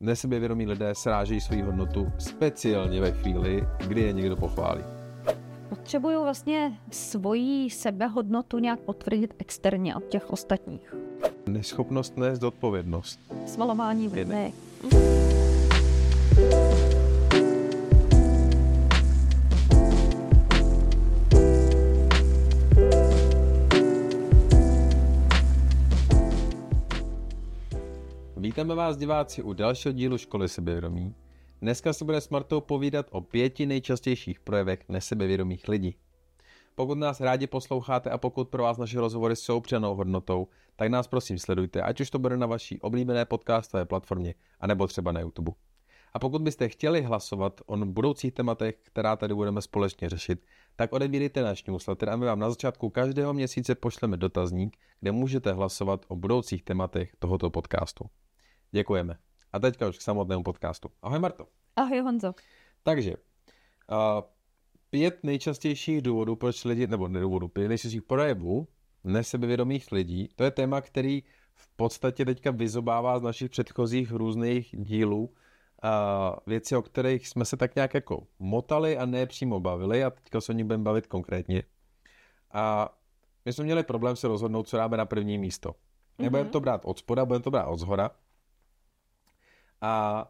Nesebevědomí 0.00 0.66
lidé 0.66 0.94
srážejí 0.94 1.40
svou 1.40 1.62
hodnotu 1.62 2.12
speciálně 2.18 3.00
ve 3.00 3.12
chvíli, 3.12 3.68
kdy 3.86 4.00
je 4.00 4.12
někdo 4.12 4.36
pochválí. 4.36 4.82
Potřebují 5.68 6.16
vlastně 6.16 6.78
svoji 6.90 7.70
sebehodnotu 7.70 8.58
nějak 8.58 8.80
potvrdit 8.80 9.34
externě 9.38 9.96
od 9.96 10.04
těch 10.04 10.30
ostatních. 10.30 10.94
Neschopnost 11.46 12.16
nést 12.16 12.42
odpovědnost. 12.42 13.20
Smalování 13.46 14.08
viny. 14.08 14.52
Vítáme 28.58 28.74
vás 28.74 28.96
diváci 28.96 29.42
u 29.42 29.52
dalšího 29.52 29.92
dílu 29.92 30.18
Školy 30.18 30.48
sebevědomí. 30.48 31.14
Dneska 31.62 31.92
se 31.92 32.04
bude 32.04 32.20
s 32.20 32.28
Martou 32.28 32.60
povídat 32.60 33.06
o 33.10 33.20
pěti 33.20 33.66
nejčastějších 33.66 34.40
projevech 34.40 34.88
nesebevědomých 34.88 35.68
lidí. 35.68 35.96
Pokud 36.74 36.98
nás 36.98 37.20
rádi 37.20 37.46
posloucháte 37.46 38.10
a 38.10 38.18
pokud 38.18 38.48
pro 38.48 38.62
vás 38.62 38.78
naše 38.78 39.00
rozhovory 39.00 39.36
jsou 39.36 39.60
přenou 39.60 39.94
hodnotou, 39.94 40.48
tak 40.76 40.90
nás 40.90 41.08
prosím 41.08 41.38
sledujte, 41.38 41.82
ať 41.82 42.00
už 42.00 42.10
to 42.10 42.18
bude 42.18 42.36
na 42.36 42.46
vaší 42.46 42.80
oblíbené 42.80 43.24
podcastové 43.24 43.84
platformě, 43.84 44.34
anebo 44.60 44.86
třeba 44.86 45.12
na 45.12 45.20
YouTube. 45.20 45.52
A 46.12 46.18
pokud 46.18 46.42
byste 46.42 46.68
chtěli 46.68 47.02
hlasovat 47.02 47.60
o 47.66 47.76
budoucích 47.76 48.32
tématech, 48.34 48.78
která 48.82 49.16
tady 49.16 49.34
budeme 49.34 49.62
společně 49.62 50.08
řešit, 50.08 50.44
tak 50.76 50.92
odebírejte 50.92 51.42
náš 51.42 51.64
newsletter 51.64 52.10
a 52.10 52.16
my 52.16 52.26
vám 52.26 52.38
na 52.38 52.50
začátku 52.50 52.90
každého 52.90 53.34
měsíce 53.34 53.74
pošleme 53.74 54.16
dotazník, 54.16 54.76
kde 55.00 55.12
můžete 55.12 55.52
hlasovat 55.52 56.04
o 56.08 56.16
budoucích 56.16 56.62
tématech 56.62 57.12
tohoto 57.18 57.50
podcastu. 57.50 58.04
Děkujeme. 58.70 59.18
A 59.52 59.58
teďka 59.58 59.88
už 59.88 59.98
k 59.98 60.02
samotnému 60.02 60.42
podcastu. 60.42 60.88
Ahoj 61.02 61.18
Marto. 61.18 61.46
Ahoj 61.76 62.00
Honzo. 62.00 62.34
Takže, 62.82 63.14
uh, 63.16 64.22
pět 64.90 65.24
nejčastějších 65.24 66.02
důvodů, 66.02 66.36
proč 66.36 66.64
lidi, 66.64 66.86
nebo 66.86 67.08
ne 67.08 67.20
důvodů, 67.20 67.48
pět 67.48 67.68
nejčastějších 67.68 68.02
projevů 68.02 68.68
nesebevědomých 69.04 69.92
lidí, 69.92 70.28
to 70.36 70.44
je 70.44 70.50
téma, 70.50 70.80
který 70.80 71.22
v 71.54 71.68
podstatě 71.76 72.24
teďka 72.24 72.50
vyzobává 72.50 73.18
z 73.18 73.22
našich 73.22 73.50
předchozích 73.50 74.12
různých 74.12 74.74
dílů 74.78 75.24
uh, 75.24 75.30
věci, 76.46 76.76
o 76.76 76.82
kterých 76.82 77.28
jsme 77.28 77.44
se 77.44 77.56
tak 77.56 77.74
nějak 77.74 77.94
jako 77.94 78.26
motali 78.38 78.98
a 78.98 79.06
ne 79.06 79.26
přímo 79.26 79.60
bavili 79.60 80.04
a 80.04 80.10
teďka 80.10 80.40
se 80.40 80.52
o 80.52 80.54
nich 80.54 80.64
budeme 80.64 80.84
bavit 80.84 81.06
konkrétně. 81.06 81.62
A 82.52 82.94
my 83.44 83.52
jsme 83.52 83.64
měli 83.64 83.82
problém 83.82 84.16
se 84.16 84.28
rozhodnout, 84.28 84.68
co 84.68 84.76
dáme 84.76 84.96
na 84.96 85.06
první 85.06 85.38
místo. 85.38 85.74
Nebudeme 86.18 86.48
mm-hmm. 86.48 86.52
to 86.52 86.60
brát 86.60 86.80
od 86.84 86.98
spoda, 86.98 87.24
budeme 87.24 87.42
to 87.42 87.50
brát 87.50 87.66
od 87.66 87.78
zhora. 87.78 88.10
A 89.80 90.24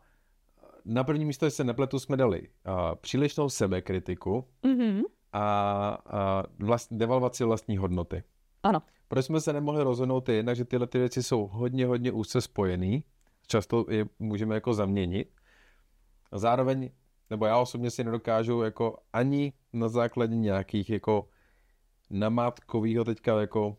na 0.84 1.04
první 1.04 1.24
místo, 1.24 1.50
se 1.50 1.64
nepletu, 1.64 1.98
jsme 1.98 2.16
dali 2.16 2.40
uh, 2.40 2.94
přílišnou 2.94 3.48
sebekritiku 3.48 4.44
mm-hmm. 4.64 5.02
a, 5.32 5.42
a 6.06 6.42
vlast, 6.58 6.92
devalvaci 6.92 7.44
vlastní 7.44 7.76
hodnoty. 7.76 8.22
Ano. 8.62 8.82
Proč 9.08 9.24
jsme 9.24 9.40
se 9.40 9.52
nemohli 9.52 9.84
rozhodnout 9.84 10.28
jednak, 10.28 10.56
že 10.56 10.64
tyhle 10.64 10.86
ty 10.86 10.98
věci 10.98 11.22
jsou 11.22 11.46
hodně, 11.46 11.86
hodně 11.86 12.12
úzce 12.12 12.40
spojený, 12.40 13.04
často 13.46 13.86
je 13.90 14.06
můžeme 14.18 14.54
jako 14.54 14.74
zaměnit. 14.74 15.34
A 16.32 16.38
zároveň, 16.38 16.90
nebo 17.30 17.46
já 17.46 17.58
osobně 17.58 17.90
si 17.90 18.04
nedokážu 18.04 18.62
jako 18.62 18.98
ani 19.12 19.52
na 19.72 19.88
základě 19.88 20.36
nějakých 20.36 20.90
jako 20.90 21.28
namátkovýho 22.10 23.04
teďka 23.04 23.40
jako 23.40 23.76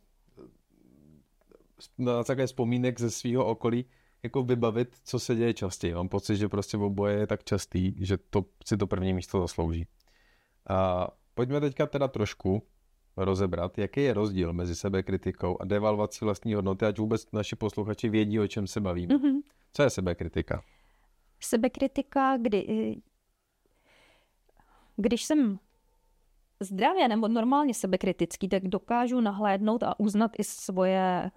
na 1.97 2.23
základě 2.23 2.47
vzpomínek 2.47 2.99
ze 2.99 3.11
svého 3.11 3.45
okolí 3.45 3.85
jako 4.23 4.43
vybavit, 4.43 4.95
co 5.03 5.19
se 5.19 5.35
děje 5.35 5.53
častěji. 5.53 5.93
Mám 5.93 6.09
pocit, 6.09 6.37
že 6.37 6.49
prostě 6.49 6.77
oboje 6.77 7.17
je 7.17 7.27
tak 7.27 7.43
častý, 7.43 8.05
že 8.05 8.17
to 8.17 8.45
si 8.65 8.77
to 8.77 8.87
první 8.87 9.13
místo 9.13 9.41
zaslouží. 9.41 9.87
A 10.69 11.07
pojďme 11.33 11.61
teďka 11.61 11.85
teda 11.85 12.07
trošku 12.07 12.63
rozebrat, 13.17 13.77
jaký 13.77 14.01
je 14.01 14.13
rozdíl 14.13 14.53
mezi 14.53 14.75
sebekritikou 14.75 15.57
a 15.61 15.65
devalvací 15.65 16.25
vlastní 16.25 16.53
hodnoty, 16.53 16.85
ať 16.85 16.99
vůbec 16.99 17.31
naši 17.31 17.55
posluchači 17.55 18.09
vědí, 18.09 18.39
o 18.39 18.47
čem 18.47 18.67
se 18.67 18.81
bavíme. 18.81 19.15
Mm-hmm. 19.15 19.41
Co 19.73 19.83
je 19.83 19.89
sebekritika? 19.89 20.63
Sebekritika, 21.39 22.37
kdy, 22.37 22.95
když 24.95 25.23
jsem 25.23 25.59
zdravě 26.59 27.07
nebo 27.07 27.27
normálně 27.27 27.73
sebekritický, 27.73 28.49
tak 28.49 28.67
dokážu 28.67 29.21
nahlédnout 29.21 29.83
a 29.83 29.99
uznat 29.99 30.31
i 30.37 30.43
svoje 30.43 31.31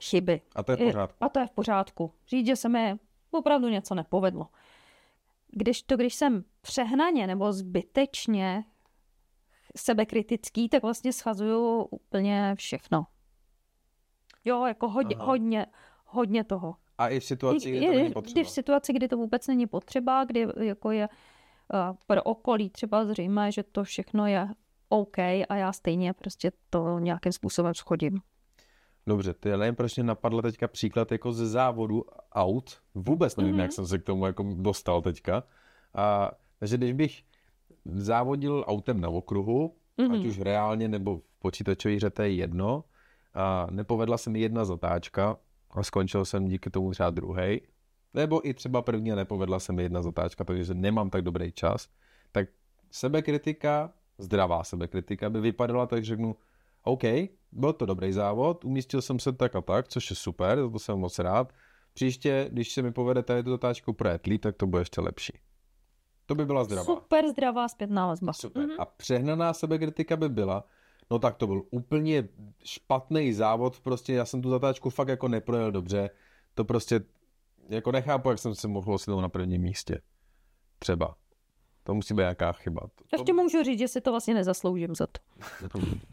chyby. 0.00 0.40
A 0.54 0.62
to 0.62 0.72
je 0.72 0.76
v 0.76 0.80
pořádku. 0.80 1.24
A 1.24 1.28
to 1.28 1.40
je 1.40 1.46
v 1.46 1.50
pořádku. 1.50 2.12
Říct, 2.28 2.46
že 2.46 2.56
se 2.56 2.68
mi 2.68 2.94
opravdu 3.30 3.68
něco 3.68 3.94
nepovedlo. 3.94 4.48
Když 5.48 5.82
to, 5.82 5.96
když 5.96 6.14
jsem 6.14 6.44
přehnaně 6.60 7.26
nebo 7.26 7.52
zbytečně 7.52 8.64
sebekritický, 9.76 10.68
tak 10.68 10.82
vlastně 10.82 11.12
schazuju 11.12 11.82
úplně 11.82 12.54
všechno. 12.58 13.06
Jo, 14.44 14.64
jako 14.66 14.88
hodně, 14.88 15.16
hodně, 15.18 15.66
hodně 16.04 16.44
toho. 16.44 16.76
A 16.98 17.08
i 17.08 17.20
v 17.20 17.24
situaci, 17.24 17.70
kdy 17.70 17.86
to 17.86 17.92
není 17.92 18.12
potřeba. 18.12 18.32
Kdy 18.32 18.44
v 18.44 18.50
situaci, 18.50 18.92
kdy 18.92 19.08
to 19.08 19.16
vůbec 19.16 19.46
není 19.46 19.66
potřeba, 19.66 20.24
kdy 20.24 20.46
jako 20.60 20.90
je 20.90 21.08
uh, 21.08 21.96
pro 22.06 22.22
okolí 22.22 22.70
třeba 22.70 23.04
zřejmé, 23.04 23.52
že 23.52 23.62
to 23.62 23.84
všechno 23.84 24.26
je 24.26 24.48
OK 24.88 25.18
a 25.18 25.54
já 25.54 25.72
stejně 25.72 26.12
prostě 26.12 26.52
to 26.70 26.98
nějakým 26.98 27.32
způsobem 27.32 27.74
schodím. 27.74 28.20
Dobře, 29.06 29.34
ty 29.34 29.48
nevím, 29.48 29.74
proč 29.74 29.96
mě 29.96 30.04
napadl 30.04 30.42
teďka 30.42 30.68
příklad 30.68 31.12
jako 31.12 31.32
ze 31.32 31.46
závodu 31.48 32.04
aut. 32.32 32.78
Vůbec 32.94 33.36
nevím, 33.36 33.54
mm-hmm. 33.54 33.60
jak 33.60 33.72
jsem 33.72 33.86
se 33.86 33.98
k 33.98 34.04
tomu 34.04 34.26
jako 34.26 34.46
dostal 34.56 35.02
teďka. 35.02 35.42
A, 35.94 36.30
takže 36.58 36.76
když 36.76 36.92
bych 36.92 37.22
závodil 37.84 38.64
autem 38.66 39.00
na 39.00 39.08
okruhu, 39.08 39.74
mm-hmm. 39.98 40.20
ať 40.20 40.26
už 40.26 40.40
reálně 40.40 40.88
nebo 40.88 41.18
v 41.18 41.22
počítačové 41.38 41.94
hře, 41.94 42.10
to 42.10 42.22
je 42.22 42.32
jedno, 42.32 42.84
a 43.34 43.66
nepovedla 43.70 44.18
se 44.18 44.30
mi 44.30 44.40
jedna 44.40 44.64
zatáčka 44.64 45.36
a 45.70 45.82
skončil 45.82 46.24
jsem 46.24 46.48
díky 46.48 46.70
tomu 46.70 46.90
třeba 46.90 47.10
druhý, 47.10 47.60
nebo 48.14 48.48
i 48.48 48.54
třeba 48.54 48.82
první 48.82 49.12
a 49.12 49.14
nepovedla 49.14 49.58
se 49.58 49.72
mi 49.72 49.82
jedna 49.82 50.02
zatáčka, 50.02 50.44
takže 50.44 50.74
nemám 50.74 51.10
tak 51.10 51.22
dobrý 51.22 51.52
čas, 51.52 51.88
tak 52.32 52.48
sebekritika, 52.90 53.92
zdravá 54.18 54.64
sebekritika 54.64 55.30
by 55.30 55.40
vypadala 55.40 55.86
tak, 55.86 56.04
že 56.04 56.08
řeknu, 56.08 56.36
OK, 56.84 57.02
byl 57.52 57.72
to 57.72 57.86
dobrý 57.86 58.12
závod, 58.12 58.64
umístil 58.64 59.02
jsem 59.02 59.18
se 59.18 59.32
tak 59.32 59.56
a 59.56 59.60
tak, 59.60 59.88
což 59.88 60.10
je 60.10 60.16
super, 60.16 60.58
to 60.72 60.78
jsem 60.78 60.98
moc 60.98 61.18
rád. 61.18 61.52
Příště, 61.94 62.48
když 62.52 62.72
se 62.72 62.82
mi 62.82 62.92
povede 62.92 63.22
tady 63.22 63.42
tu 63.42 63.50
zatáčku 63.50 63.92
projet 63.92 64.26
líp, 64.26 64.42
tak 64.42 64.56
to 64.56 64.66
bude 64.66 64.80
ještě 64.80 65.00
lepší. 65.00 65.32
To 66.26 66.34
by 66.34 66.46
byla 66.46 66.64
zdravá. 66.64 66.84
Super 66.84 67.28
zdravá 67.28 67.68
zpětná 67.68 68.06
vazba. 68.06 68.32
Super. 68.32 68.66
Mm-hmm. 68.66 68.76
A 68.78 68.84
přehnaná 68.84 69.52
sebekritika 69.52 70.16
by 70.16 70.28
byla, 70.28 70.64
no 71.10 71.18
tak 71.18 71.36
to 71.36 71.46
byl 71.46 71.62
úplně 71.70 72.28
špatný 72.64 73.32
závod, 73.32 73.80
prostě 73.80 74.12
já 74.12 74.24
jsem 74.24 74.42
tu 74.42 74.50
zatáčku 74.50 74.90
fakt 74.90 75.08
jako 75.08 75.28
neprojel 75.28 75.72
dobře, 75.72 76.10
to 76.54 76.64
prostě 76.64 77.00
jako 77.68 77.92
nechápu, 77.92 78.30
jak 78.30 78.38
jsem 78.38 78.54
se 78.54 78.68
mohl 78.68 78.94
osvětlit 78.94 79.22
na 79.22 79.28
prvním 79.28 79.62
místě. 79.62 80.00
Třeba. 80.78 81.14
To 81.82 81.94
musí 81.94 82.14
být 82.14 82.20
nějaká 82.20 82.52
chyba. 82.52 82.80
To, 82.80 83.04
Ještě 83.12 83.32
můžu 83.32 83.62
říct, 83.62 83.78
že 83.78 83.88
si 83.88 84.00
to 84.00 84.10
vlastně 84.10 84.34
nezasloužím 84.34 84.94
za 84.94 85.06
to. 85.06 85.20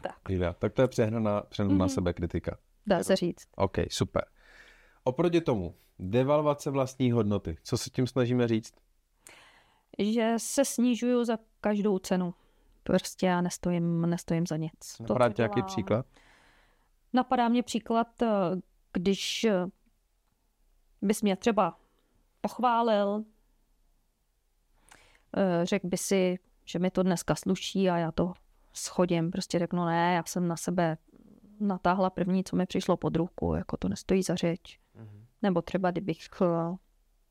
tak. 0.00 0.58
tak 0.58 0.72
to 0.72 0.82
je 0.82 0.88
přehnaná, 0.88 1.40
přehnaná 1.40 1.86
mm-hmm. 1.86 1.94
sebekritika. 1.94 2.58
Dá 2.86 3.02
se 3.02 3.16
říct. 3.16 3.48
OK, 3.56 3.76
super. 3.90 4.24
Oproti 5.04 5.40
tomu, 5.40 5.74
devalvace 5.98 6.70
vlastní 6.70 7.12
hodnoty. 7.12 7.56
Co 7.62 7.78
se 7.78 7.90
tím 7.90 8.06
snažíme 8.06 8.48
říct? 8.48 8.74
Že 9.98 10.34
se 10.36 10.64
snižuju 10.64 11.24
za 11.24 11.38
každou 11.60 11.98
cenu. 11.98 12.34
Prostě 12.82 13.26
já 13.26 13.40
nestojím, 13.40 14.02
nestojím 14.02 14.46
za 14.46 14.56
nic. 14.56 14.98
Napadá 15.00 15.28
tě 15.28 15.42
nějaký 15.42 15.62
příklad? 15.62 16.06
Napadá 17.12 17.48
mě 17.48 17.62
příklad, 17.62 18.22
eh, 18.22 18.28
když 18.92 19.44
eh, 19.44 19.66
bys 21.02 21.22
mě 21.22 21.36
třeba 21.36 21.78
pochválil, 22.40 23.24
řekl 25.62 25.88
by 25.88 25.96
si, 25.96 26.38
že 26.64 26.78
mi 26.78 26.90
to 26.90 27.02
dneska 27.02 27.34
sluší 27.34 27.90
a 27.90 27.96
já 27.96 28.12
to 28.12 28.32
schodím. 28.72 29.30
Prostě 29.30 29.58
řeknu, 29.58 29.84
ne, 29.84 30.14
já 30.14 30.22
jsem 30.26 30.48
na 30.48 30.56
sebe 30.56 30.96
natáhla 31.60 32.10
první, 32.10 32.44
co 32.44 32.56
mi 32.56 32.66
přišlo 32.66 32.96
pod 32.96 33.16
ruku, 33.16 33.54
jako 33.54 33.76
to 33.76 33.88
nestojí 33.88 34.22
za 34.22 34.34
řeč. 34.34 34.80
Mm-hmm. 34.96 35.24
Nebo 35.42 35.62
třeba, 35.62 35.90
kdybych 35.90 36.18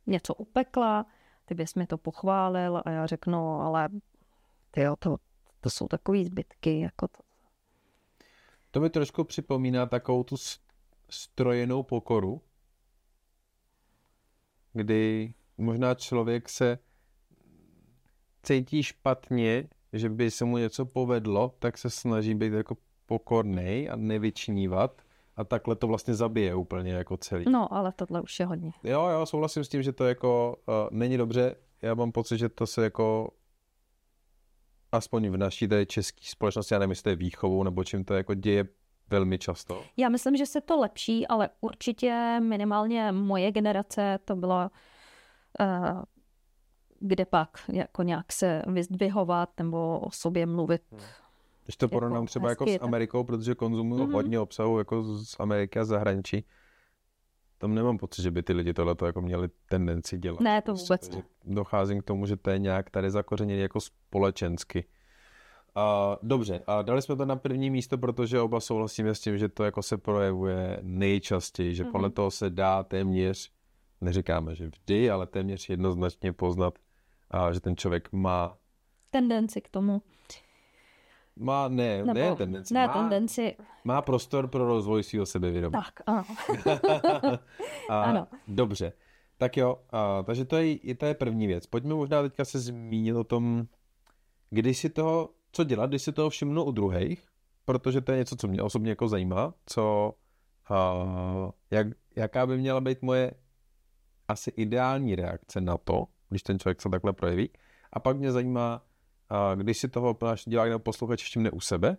něco 0.06 0.34
upekla, 0.34 1.06
ty 1.46 1.56
bys 1.56 1.76
mi 1.76 1.88
to 1.88 1.98
pochválil 1.98 2.82
a 2.86 2.90
já 2.90 3.06
řeknu, 3.06 3.62
ale 3.62 3.90
ty 4.72 4.82
jo, 4.82 4.96
to, 4.96 5.18
to 5.62 5.70
jsou 5.70 5.88
takové 5.88 6.26
zbytky, 6.26 6.80
jako 6.80 7.08
to. 7.08 7.20
To 8.72 8.82
mi 8.82 8.90
trošku 8.90 9.24
připomíná 9.24 9.86
takovou 9.86 10.24
tu 10.24 10.36
strojenou 11.10 11.84
pokoru, 11.84 12.42
kdy 14.74 15.34
možná 15.58 15.96
člověk 15.96 16.50
se 16.50 16.80
cítí 18.48 18.84
špatně, 18.84 19.68
že 19.94 20.10
by 20.10 20.32
se 20.32 20.46
mu 20.46 20.58
něco 20.58 20.86
povedlo, 20.86 21.56
tak 21.60 21.78
se 21.78 21.90
snaží 21.90 22.36
být 22.36 22.54
jako 22.54 22.78
pokorný 23.06 23.90
a 23.90 23.96
nevyčnívat 23.96 25.02
a 25.36 25.44
takhle 25.44 25.76
to 25.76 25.88
vlastně 25.88 26.16
zabije 26.16 26.56
úplně 26.56 26.92
jako 26.92 27.18
celý. 27.18 27.46
No, 27.50 27.74
ale 27.74 27.92
tohle 27.96 28.22
už 28.22 28.40
je 28.40 28.46
hodně. 28.46 28.72
Jo, 28.84 29.08
jo, 29.08 29.26
souhlasím 29.26 29.64
s 29.64 29.70
tím, 29.70 29.84
že 29.84 29.92
to 29.92 30.06
jako 30.06 30.56
uh, 30.66 30.74
není 30.92 31.18
dobře. 31.18 31.56
Já 31.82 31.94
mám 31.94 32.12
pocit, 32.12 32.38
že 32.38 32.50
to 32.50 32.68
se 32.68 32.84
jako 32.84 33.30
aspoň 34.92 35.30
v 35.30 35.38
naší 35.38 35.68
té 35.68 35.86
české 35.86 36.22
společnosti, 36.24 36.74
já 36.74 36.80
nevím, 36.80 36.92
jestli 36.92 37.04
to 37.04 37.10
je 37.10 37.16
výchovou 37.16 37.64
nebo 37.64 37.84
čím 37.84 38.06
to 38.06 38.14
jako 38.14 38.34
děje 38.34 38.66
velmi 39.10 39.38
často. 39.38 39.84
Já 39.98 40.10
myslím, 40.10 40.38
že 40.38 40.46
se 40.46 40.62
to 40.62 40.80
lepší, 40.80 41.28
ale 41.28 41.50
určitě 41.62 42.40
minimálně 42.40 43.12
moje 43.12 43.52
generace 43.52 44.20
to 44.26 44.36
bylo 44.36 44.70
uh, 45.60 46.04
kde 47.00 47.26
pak 47.26 47.50
jako 47.74 48.04
nějak 48.04 48.32
se 48.32 48.62
vyzdvihovat 48.68 49.50
nebo 49.58 50.00
o 50.00 50.12
sobě 50.12 50.46
mluvit. 50.46 50.82
Hmm. 50.92 51.02
Když 51.64 51.78
to 51.78 51.88
porovnám 51.88 52.24
jako 52.24 52.26
třeba 52.26 52.50
jako 52.50 52.68
s 52.68 52.78
Amerikou, 52.82 53.24
protože 53.24 53.56
konzumuju 53.56 54.06
mm-hmm. 54.06 54.14
hodně 54.14 54.40
obsahu 54.40 54.78
jako 54.78 55.04
z 55.04 55.36
Ameriky 55.40 55.80
a 55.80 55.86
zahraničí, 55.86 56.46
tam 57.58 57.76
nemám 57.76 57.98
pocit, 57.98 58.22
že 58.22 58.32
by 58.32 58.44
ty 58.44 58.54
lidi 58.54 58.74
tohle 58.74 58.96
jako 59.06 59.22
měli 59.22 59.50
tendenci 59.70 60.18
dělat. 60.18 60.40
Ne, 60.40 60.62
to 60.62 60.74
vůbec 60.74 61.10
ne. 61.10 61.24
Docházím 61.44 62.02
k 62.02 62.04
tomu, 62.04 62.26
že 62.26 62.38
to 62.38 62.50
je 62.50 62.60
nějak 62.60 62.90
tady 62.90 63.12
zakořeněné 63.12 63.62
jako 63.62 63.82
společensky. 63.82 64.86
A, 65.76 66.18
dobře, 66.22 66.62
a 66.68 66.82
dali 66.82 67.02
jsme 67.02 67.16
to 67.16 67.26
na 67.26 67.36
první 67.36 67.70
místo, 67.70 67.98
protože 67.98 68.40
oba 68.40 68.60
souhlasíme 68.60 69.16
s 69.16 69.20
tím, 69.20 69.38
že 69.38 69.50
to 69.50 69.64
jako 69.64 69.82
se 69.82 69.98
projevuje 69.98 70.80
nejčastěji, 70.82 71.76
že 71.76 71.84
mm-hmm. 71.84 71.92
podle 71.92 72.10
toho 72.10 72.32
se 72.32 72.50
dá 72.50 72.84
téměř, 72.84 73.52
neříkáme, 74.02 74.56
že 74.56 74.68
vždy, 74.68 75.10
ale 75.10 75.28
téměř 75.28 75.70
jednoznačně 75.70 76.34
poznat, 76.34 76.74
a, 77.32 77.54
že 77.54 77.60
ten 77.60 77.78
člověk 77.78 78.12
má 78.12 78.58
tendenci 79.10 79.62
k 79.62 79.70
tomu. 79.70 80.02
Má, 81.36 81.68
ne, 81.68 81.98
Nebo, 81.98 82.14
ne 82.14 82.36
tendenci. 82.36 82.74
Ne 82.74 82.88
má, 82.88 82.94
tendenci. 82.94 83.56
Má 83.84 84.02
prostor 84.02 84.48
pro 84.48 84.66
rozvoj 84.66 85.04
svého 85.04 85.26
sebevědomí. 85.26 85.72
Tak, 85.72 86.02
ano. 86.06 86.24
a, 87.90 88.04
ano. 88.04 88.28
Dobře. 88.48 88.94
Tak 89.38 89.58
jo, 89.58 89.80
a, 89.90 90.24
takže 90.24 90.46
to 90.46 90.58
je, 90.58 90.96
to 90.96 91.06
je 91.06 91.14
první 91.14 91.48
věc. 91.48 91.66
Pojďme 91.66 91.94
možná 91.94 92.22
teďka 92.22 92.46
se 92.46 92.60
zmínit 92.60 93.14
o 93.14 93.24
tom, 93.24 93.68
když 94.50 94.78
si 94.78 94.90
toho, 94.90 95.30
co 95.52 95.64
dělat, 95.64 95.90
když 95.90 96.02
si 96.02 96.12
toho 96.12 96.30
všimnu 96.30 96.64
u 96.64 96.72
druhých, 96.72 97.28
protože 97.66 98.02
to 98.02 98.12
je 98.12 98.18
něco, 98.18 98.36
co 98.36 98.48
mě 98.48 98.62
osobně 98.62 98.90
jako 98.90 99.08
zajímá, 99.08 99.54
co, 99.66 100.14
a, 100.70 100.94
jak, 101.72 101.88
jaká 102.16 102.46
by 102.46 102.58
měla 102.58 102.82
být 102.82 103.02
moje 103.02 103.34
asi 104.28 104.52
ideální 104.56 105.16
reakce 105.16 105.62
na 105.62 105.78
to, 105.78 106.08
když 106.30 106.44
ten 106.44 106.60
člověk 106.60 106.82
se 106.82 106.90
takhle 106.90 107.14
projeví. 107.14 107.50
A 107.94 108.00
pak 108.00 108.18
mě 108.18 108.32
zajímá, 108.32 108.82
když 109.56 109.78
si 109.78 109.88
toho 109.88 110.18
náš 110.22 110.46
divák 110.46 110.70
nebo 110.70 110.80
posluchač 110.80 111.24
všimne 111.24 111.52
u 111.52 111.60
sebe, 111.60 111.98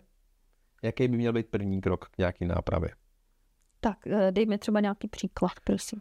jaký 0.83 1.09
by 1.09 1.17
měl 1.17 1.33
být 1.33 1.47
první 1.47 1.81
krok 1.81 2.09
k 2.09 2.19
nějaký 2.19 2.47
nápravě? 2.47 2.91
Tak, 3.81 4.07
eh, 4.07 4.33
dej 4.33 4.47
mi 4.47 4.59
třeba 4.59 4.81
nějaký 4.81 5.09
příklad, 5.09 5.53
prosím. 5.65 6.01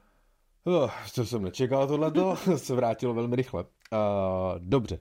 Oh, 0.63 0.91
to 1.15 1.25
jsem 1.25 1.41
nečekal 1.41 1.88
tohleto, 1.88 2.35
se 2.57 2.75
vrátilo 2.75 3.13
velmi 3.13 3.35
rychle. 3.35 3.63
Uh, 3.63 3.69
dobře. 4.59 5.00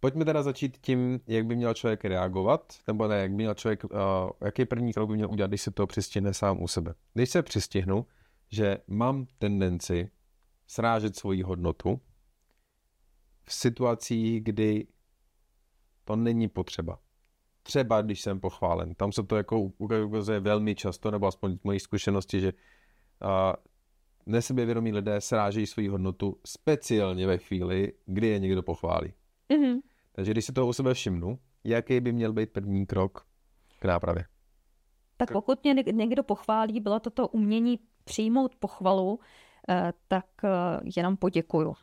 Pojďme 0.00 0.24
teda 0.24 0.42
začít 0.42 0.78
tím, 0.80 1.20
jak 1.26 1.46
by 1.46 1.56
měl 1.56 1.74
člověk 1.74 2.04
reagovat, 2.04 2.72
nebo 2.86 3.08
ne, 3.08 3.16
jak 3.18 3.30
by 3.30 3.36
měl 3.36 3.54
člověk, 3.54 3.84
uh, 3.84 3.90
jaký 4.44 4.64
první 4.64 4.92
krok 4.92 5.10
by 5.10 5.14
měl 5.14 5.30
udělat, 5.30 5.50
když 5.50 5.62
se 5.62 5.70
to 5.70 5.86
přistihne 5.86 6.34
sám 6.34 6.62
u 6.62 6.68
sebe. 6.68 6.94
Když 7.14 7.30
se 7.30 7.42
přistihnu, 7.42 8.06
že 8.50 8.78
mám 8.86 9.26
tendenci 9.38 10.10
srážet 10.66 11.16
svoji 11.16 11.42
hodnotu, 11.42 12.00
v 13.44 13.52
situacích, 13.52 14.42
kdy 14.42 14.86
to 16.04 16.16
není 16.16 16.48
potřeba. 16.48 16.98
Třeba 17.62 18.02
když 18.02 18.20
jsem 18.20 18.40
pochválen. 18.40 18.94
Tam 18.94 19.12
se 19.12 19.22
to 19.22 19.36
jako 19.36 19.60
ukazuje 19.78 20.40
velmi 20.40 20.74
často, 20.74 21.10
nebo 21.10 21.26
aspoň 21.26 21.58
z 21.58 21.62
mojí 21.64 21.80
zkušenosti, 21.80 22.40
že 22.40 22.52
a, 23.20 23.54
nesebevědomí 24.26 24.92
lidé 24.92 25.20
srážejí 25.20 25.66
svoji 25.66 25.88
hodnotu 25.88 26.40
speciálně 26.46 27.26
ve 27.26 27.38
chvíli, 27.38 27.92
kdy 28.06 28.26
je 28.26 28.38
někdo 28.38 28.62
pochválí. 28.62 29.12
Mm-hmm. 29.50 29.80
Takže 30.12 30.30
když 30.30 30.44
si 30.44 30.52
toho 30.52 30.66
u 30.66 30.72
sebe 30.72 30.94
všimnu, 30.94 31.38
jaký 31.64 32.00
by 32.00 32.12
měl 32.12 32.32
být 32.32 32.52
první 32.52 32.86
krok 32.86 33.26
k 33.78 33.84
nápravě? 33.84 34.24
Tak 35.16 35.32
pokud 35.32 35.64
mě 35.64 35.74
někdo 35.74 36.22
pochválí, 36.22 36.80
bylo 36.80 37.00
toto 37.00 37.28
umění 37.28 37.78
přijmout 38.04 38.56
pochvalu, 38.56 39.20
tak 40.08 40.26
eh, 40.44 40.80
jenom 40.96 41.16
poděkuju 41.16 41.74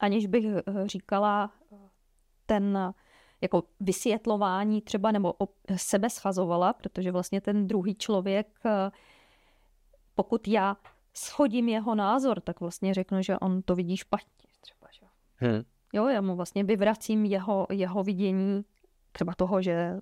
aniž 0.00 0.26
bych 0.26 0.44
eh, 0.44 0.62
říkala 0.86 1.52
eh, 1.72 1.76
ten 2.46 2.76
eh, 2.76 2.92
jako 3.40 3.62
vysvětlování 3.80 4.82
třeba 4.82 5.10
nebo 5.10 5.34
sebe 5.76 6.10
schazovala, 6.10 6.72
protože 6.72 7.12
vlastně 7.12 7.40
ten 7.40 7.66
druhý 7.66 7.94
člověk, 7.94 8.60
pokud 10.14 10.48
já 10.48 10.76
schodím 11.14 11.68
jeho 11.68 11.94
názor, 11.94 12.40
tak 12.40 12.60
vlastně 12.60 12.94
řeknu, 12.94 13.22
že 13.22 13.38
on 13.38 13.62
to 13.62 13.74
vidí 13.74 13.96
špatně. 13.96 14.50
Třeba, 14.60 14.88
že? 14.92 15.06
Hmm. 15.36 15.62
Jo, 15.92 16.06
já 16.06 16.20
mu 16.20 16.36
vlastně 16.36 16.64
vyvracím 16.64 17.24
jeho, 17.24 17.66
jeho 17.70 18.02
vidění 18.02 18.64
třeba 19.12 19.34
toho, 19.34 19.62
že 19.62 20.00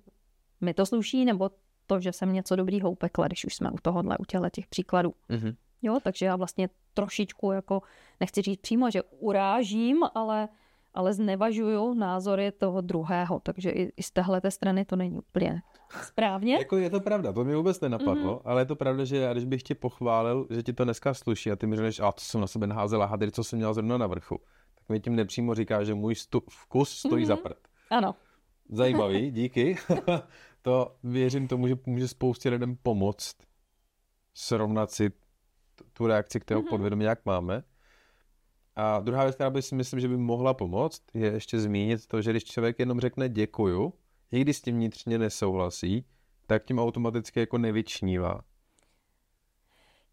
mi 0.61 0.73
to 0.73 0.85
sluší, 0.85 1.25
nebo 1.25 1.49
to, 1.87 1.99
že 1.99 2.13
jsem 2.13 2.33
něco 2.33 2.55
dobrýho 2.55 2.91
upekla, 2.91 3.27
když 3.27 3.45
už 3.45 3.55
jsme 3.55 3.71
u 3.71 3.77
tohohle, 3.81 4.17
u 4.17 4.25
těchto 4.25 4.49
těch 4.49 4.67
příkladů. 4.67 5.13
Mm-hmm. 5.29 5.55
Jo, 5.81 5.99
takže 6.03 6.25
já 6.25 6.35
vlastně 6.35 6.69
trošičku 6.93 7.51
jako, 7.51 7.81
nechci 8.19 8.41
říct 8.41 8.61
přímo, 8.61 8.91
že 8.91 9.03
urážím, 9.03 10.03
ale, 10.15 10.49
ale 10.93 11.13
znevažuju 11.13 11.93
názory 11.93 12.51
toho 12.51 12.81
druhého, 12.81 13.39
takže 13.39 13.69
i, 13.69 13.91
i 13.97 14.03
z 14.03 14.11
téhle 14.11 14.41
strany 14.49 14.85
to 14.85 14.95
není 14.95 15.17
úplně 15.17 15.61
správně. 16.03 16.53
jako 16.57 16.77
je 16.77 16.89
to 16.89 16.99
pravda, 16.99 17.33
to 17.33 17.43
mi 17.43 17.55
vůbec 17.55 17.81
nenapadlo, 17.81 18.35
mm-hmm. 18.35 18.41
ale 18.45 18.61
je 18.61 18.65
to 18.65 18.75
pravda, 18.75 19.05
že 19.05 19.17
já 19.17 19.33
když 19.33 19.45
bych 19.45 19.63
tě 19.63 19.75
pochválil, 19.75 20.47
že 20.49 20.63
ti 20.63 20.73
to 20.73 20.83
dneska 20.83 21.13
sluší 21.13 21.51
a 21.51 21.55
ty 21.55 21.67
mi 21.67 21.75
řekneš, 21.75 21.99
a 21.99 22.11
to 22.11 22.21
jsem 22.21 22.41
na 22.41 22.47
sebe 22.47 22.67
naházela 22.67 23.05
hadry, 23.05 23.31
co 23.31 23.43
jsem 23.43 23.59
měl 23.59 23.73
zrovna 23.73 23.97
na 23.97 24.07
vrchu, 24.07 24.39
tak 24.75 24.89
mi 24.89 24.99
tím 24.99 25.15
nepřímo 25.15 25.55
říká, 25.55 25.83
že 25.83 25.93
můj 25.93 26.15
stu- 26.15 26.43
vkus 26.49 26.89
stojí 26.89 27.23
mm-hmm. 27.23 27.27
za 27.27 27.35
prd. 27.35 27.57
Ano. 27.89 28.15
Zajímavý, 28.69 29.31
díky. 29.41 29.77
to 30.61 30.95
věřím 31.03 31.47
tomu, 31.47 31.67
že 31.67 31.75
může 31.85 32.07
spoustě 32.07 32.49
lidem 32.49 32.77
pomoct 32.83 33.35
srovnat 34.33 34.91
si 34.91 35.11
tu 35.93 36.07
reakci 36.07 36.39
k 36.39 36.45
toho 36.45 36.61
mm-hmm. 36.61 36.69
podvědomí, 36.69 37.05
jak 37.05 37.25
máme. 37.25 37.63
A 38.75 38.99
druhá 38.99 39.23
věc, 39.23 39.35
která 39.35 39.49
by 39.49 39.61
si 39.61 39.75
myslím, 39.75 39.99
že 39.99 40.07
by 40.07 40.17
mohla 40.17 40.53
pomoct, 40.53 41.01
je 41.13 41.31
ještě 41.31 41.59
zmínit 41.59 42.07
to, 42.07 42.21
že 42.21 42.31
když 42.31 42.43
člověk 42.43 42.79
jenom 42.79 42.99
řekne 42.99 43.29
děkuju, 43.29 43.93
i 44.31 44.41
když 44.41 44.57
s 44.57 44.61
tím 44.61 44.75
vnitřně 44.75 45.17
nesouhlasí, 45.19 46.05
tak 46.47 46.65
tím 46.65 46.79
automaticky 46.79 47.39
jako 47.39 47.57
nevyčnívá. 47.57 48.41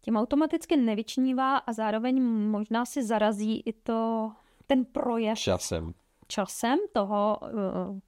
Tím 0.01 0.17
automaticky 0.17 0.77
nevyčnívá 0.77 1.57
a 1.57 1.73
zároveň 1.73 2.23
možná 2.23 2.85
si 2.85 3.03
zarazí 3.03 3.59
i 3.65 3.73
to, 3.73 4.31
ten 4.67 4.85
projev. 4.85 5.39
Časem. 5.39 5.93
Časem 6.27 6.79
toho, 6.93 7.39
uh, 7.41 7.99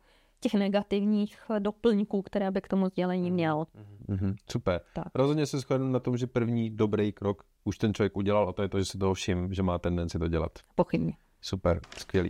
těch 0.49 0.59
negativních 0.59 1.37
doplňků, 1.59 2.21
které 2.21 2.51
by 2.51 2.61
k 2.61 2.67
tomu 2.67 2.87
sdělení 2.87 3.31
měl. 3.31 3.65
Mm-hmm, 4.09 4.35
super. 4.51 4.81
Tak. 4.93 5.07
Rozhodně 5.15 5.45
se 5.45 5.59
shodnu 5.59 5.91
na 5.91 5.99
tom, 5.99 6.17
že 6.17 6.27
první 6.27 6.69
dobrý 6.69 7.11
krok 7.11 7.43
už 7.63 7.77
ten 7.77 7.93
člověk 7.93 8.17
udělal 8.17 8.49
a 8.49 8.53
to 8.53 8.61
je 8.61 8.69
to, 8.69 8.79
že 8.79 8.85
si 8.85 8.97
toho 8.97 9.13
všim, 9.13 9.53
že 9.53 9.63
má 9.63 9.77
tendenci 9.77 10.19
to 10.19 10.27
dělat. 10.27 10.51
Pochybně. 10.75 11.13
Super, 11.41 11.79
skvělý. 11.97 12.29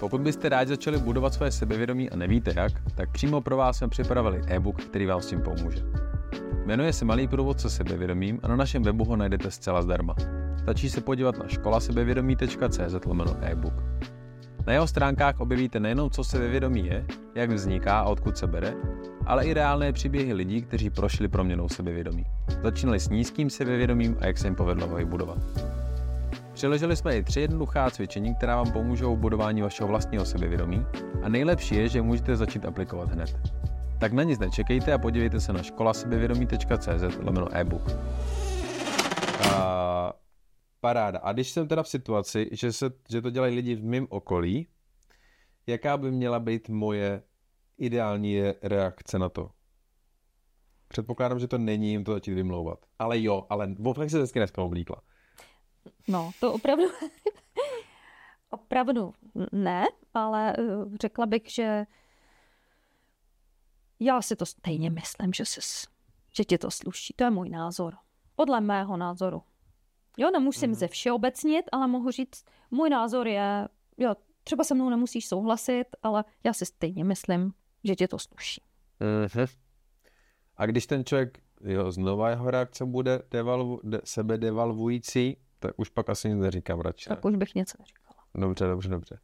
Pokud 0.00 0.20
byste 0.20 0.48
rádi 0.48 0.68
začali 0.68 0.98
budovat 0.98 1.34
své 1.34 1.52
sebevědomí 1.52 2.10
a 2.10 2.16
nevíte 2.16 2.52
jak, 2.56 2.72
tak 2.94 3.12
přímo 3.12 3.40
pro 3.40 3.56
vás 3.56 3.78
jsme 3.78 3.88
připravili 3.88 4.42
e-book, 4.48 4.82
který 4.82 5.06
vám 5.06 5.22
s 5.22 5.26
tím 5.26 5.42
pomůže. 5.42 5.82
Jmenuje 6.66 6.92
se 6.92 7.04
Malý 7.04 7.28
průvodce 7.28 7.70
sebevědomím 7.70 8.40
a 8.42 8.48
na 8.48 8.56
našem 8.56 8.82
webu 8.82 9.04
ho 9.04 9.16
najdete 9.16 9.50
zcela 9.50 9.82
zdarma. 9.82 10.14
Stačí 10.58 10.90
se 10.90 11.00
podívat 11.00 11.38
na 11.38 11.48
školasebevědomí.cz 11.48 12.94
e-book. 13.40 13.74
Na 14.66 14.72
jeho 14.72 14.86
stránkách 14.86 15.40
objevíte 15.40 15.80
nejenom, 15.80 16.10
co 16.10 16.24
sebevědomí 16.24 16.86
je, 16.86 17.04
jak 17.34 17.50
vzniká 17.50 17.98
a 17.98 18.04
odkud 18.04 18.38
se 18.38 18.46
bere, 18.46 18.74
ale 19.26 19.44
i 19.44 19.54
reálné 19.54 19.92
příběhy 19.92 20.32
lidí, 20.32 20.62
kteří 20.62 20.90
prošli 20.90 21.28
proměnou 21.28 21.68
sebevědomí. 21.68 22.26
Začínali 22.62 23.00
s 23.00 23.08
nízkým 23.08 23.50
sebevědomím 23.50 24.16
a 24.20 24.26
jak 24.26 24.38
se 24.38 24.46
jim 24.46 24.54
povedlo 24.54 24.88
ho 24.88 24.96
vybudovat. 24.96 25.38
Přiložili 26.52 26.96
jsme 26.96 27.16
i 27.16 27.22
tři 27.22 27.40
jednoduchá 27.40 27.90
cvičení, 27.90 28.34
která 28.34 28.56
vám 28.56 28.72
pomůžou 28.72 29.16
v 29.16 29.18
budování 29.18 29.62
vašeho 29.62 29.88
vlastního 29.88 30.24
sebevědomí 30.24 30.86
a 31.22 31.28
nejlepší 31.28 31.74
je, 31.74 31.88
že 31.88 32.02
můžete 32.02 32.36
začít 32.36 32.64
aplikovat 32.64 33.10
hned. 33.10 33.38
Tak 33.98 34.12
na 34.12 34.22
nic 34.22 34.38
nečekejte 34.38 34.92
a 34.92 34.98
podívejte 34.98 35.40
se 35.40 35.52
na 35.52 35.62
školasebevědomí.cz 35.62 37.18
lomeno 37.22 37.56
e-book. 37.56 37.92
Paráda. 40.86 41.18
A 41.18 41.32
když 41.32 41.50
jsem 41.50 41.68
teda 41.68 41.82
v 41.82 41.88
situaci, 41.88 42.48
že, 42.52 42.72
se, 42.72 42.90
že 43.10 43.22
to 43.22 43.30
dělají 43.30 43.56
lidi 43.56 43.74
v 43.74 43.84
mém 43.84 44.06
okolí, 44.10 44.68
jaká 45.66 45.96
by 45.96 46.10
měla 46.10 46.40
být 46.40 46.68
moje 46.68 47.22
ideální 47.78 48.42
reakce 48.62 49.18
na 49.18 49.28
to? 49.28 49.50
Předpokládám, 50.88 51.38
že 51.38 51.48
to 51.48 51.58
není 51.58 51.90
jim 51.90 52.04
to 52.04 52.12
začít 52.12 52.34
vymlouvat. 52.34 52.78
Ale 52.98 53.22
jo, 53.22 53.46
ale 53.50 53.74
fakt 53.94 54.10
se 54.10 54.18
hezky 54.18 54.38
dneska 54.38 54.62
oblíkla. 54.62 55.02
No, 56.08 56.30
to 56.40 56.52
opravdu... 56.52 56.84
opravdu 58.50 59.12
ne, 59.52 59.84
ale 60.14 60.56
eh, 60.58 60.62
řekla 61.00 61.26
bych, 61.26 61.50
že 61.50 61.86
já 64.00 64.22
si 64.22 64.36
to 64.36 64.46
stejně 64.46 64.90
myslím, 64.90 65.32
že, 65.32 65.44
jsi, 65.44 65.60
že 66.36 66.44
ti 66.44 66.58
to 66.58 66.70
sluší. 66.70 67.14
To 67.16 67.24
je 67.24 67.30
můj 67.30 67.50
názor. 67.50 67.96
Podle 68.36 68.60
mého 68.60 68.96
názoru. 68.96 69.42
Jo, 70.16 70.30
nemusím 70.30 70.70
mm-hmm. 70.70 70.74
ze 70.74 70.88
všeobecnit, 70.88 71.64
ale 71.72 71.86
mohu 71.86 72.10
říct, 72.10 72.44
můj 72.70 72.90
názor 72.90 73.28
je, 73.28 73.68
jo, 73.98 74.14
třeba 74.44 74.64
se 74.64 74.74
mnou 74.74 74.90
nemusíš 74.90 75.28
souhlasit, 75.28 75.84
ale 76.02 76.24
já 76.44 76.52
si 76.52 76.66
stejně 76.66 77.04
myslím, 77.04 77.52
že 77.84 77.96
ti 77.96 78.08
to 78.08 78.18
sluší. 78.18 78.62
Mm-hmm. 79.00 79.48
A 80.56 80.66
když 80.66 80.86
ten 80.86 81.04
člověk, 81.04 81.38
jo, 81.60 81.92
znova 81.92 82.30
jeho 82.30 82.50
reakce 82.50 82.84
bude 82.84 83.22
devalvu, 83.30 83.80
de, 83.84 84.00
sebe 84.04 84.38
devalvující, 84.38 85.36
tak 85.58 85.72
už 85.76 85.88
pak 85.88 86.10
asi 86.10 86.28
nic 86.28 86.38
neříkám 86.38 86.80
radši. 86.80 87.08
Tak 87.08 87.24
už 87.24 87.36
bych 87.36 87.54
něco 87.54 87.76
neříkala. 87.80 88.24
Dobře, 88.34 88.66
dobře, 88.66 88.88
dobře. 88.88 89.18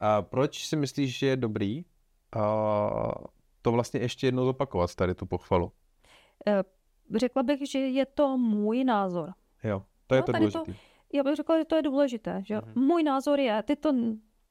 A 0.00 0.22
proč 0.22 0.66
si 0.66 0.76
myslíš, 0.76 1.18
že 1.18 1.26
je 1.26 1.36
dobrý 1.36 1.84
a 2.36 2.44
to 3.62 3.72
vlastně 3.72 4.00
ještě 4.00 4.26
jednou 4.26 4.44
zopakovat, 4.44 4.94
tady 4.94 5.14
tu 5.14 5.26
pochvalu? 5.26 5.72
E, 6.46 6.64
řekla 7.16 7.42
bych, 7.42 7.70
že 7.70 7.78
je 7.78 8.06
to 8.06 8.38
můj 8.38 8.84
názor. 8.84 9.32
Jo, 9.64 9.84
to 10.06 10.14
je 10.14 10.20
no, 10.20 10.26
to 10.26 10.32
důležité. 10.32 10.74
Já 11.12 11.22
bych 11.22 11.34
řekla, 11.34 11.58
že 11.58 11.64
to 11.64 11.76
je 11.76 11.82
důležité. 11.82 12.42
Že 12.46 12.58
mm-hmm. 12.58 12.82
Můj 12.82 13.02
názor 13.02 13.40
je, 13.40 13.62
ty 13.62 13.76
to 13.76 13.94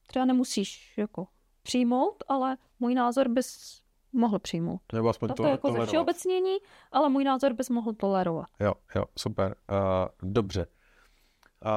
třeba 0.06 0.24
nemusíš 0.24 0.94
jako 0.96 1.26
přijmout, 1.62 2.24
ale 2.28 2.56
můj 2.80 2.94
názor 2.94 3.28
bys 3.28 3.80
mohl 4.12 4.38
přijmout. 4.38 4.80
Nebo 4.92 5.08
aspoň 5.08 5.28
to, 5.28 5.34
to 5.34 5.44
jako 5.44 5.72
ze 5.72 5.86
všeobecnění, 5.86 6.56
ale 6.92 7.08
můj 7.08 7.24
názor 7.24 7.52
bys 7.52 7.70
mohl 7.70 7.92
tolerovat. 7.92 8.46
Jo, 8.60 8.72
jo, 8.96 9.04
super. 9.18 9.54
Uh, 9.70 10.30
dobře. 10.30 10.66
Uh, 11.64 11.70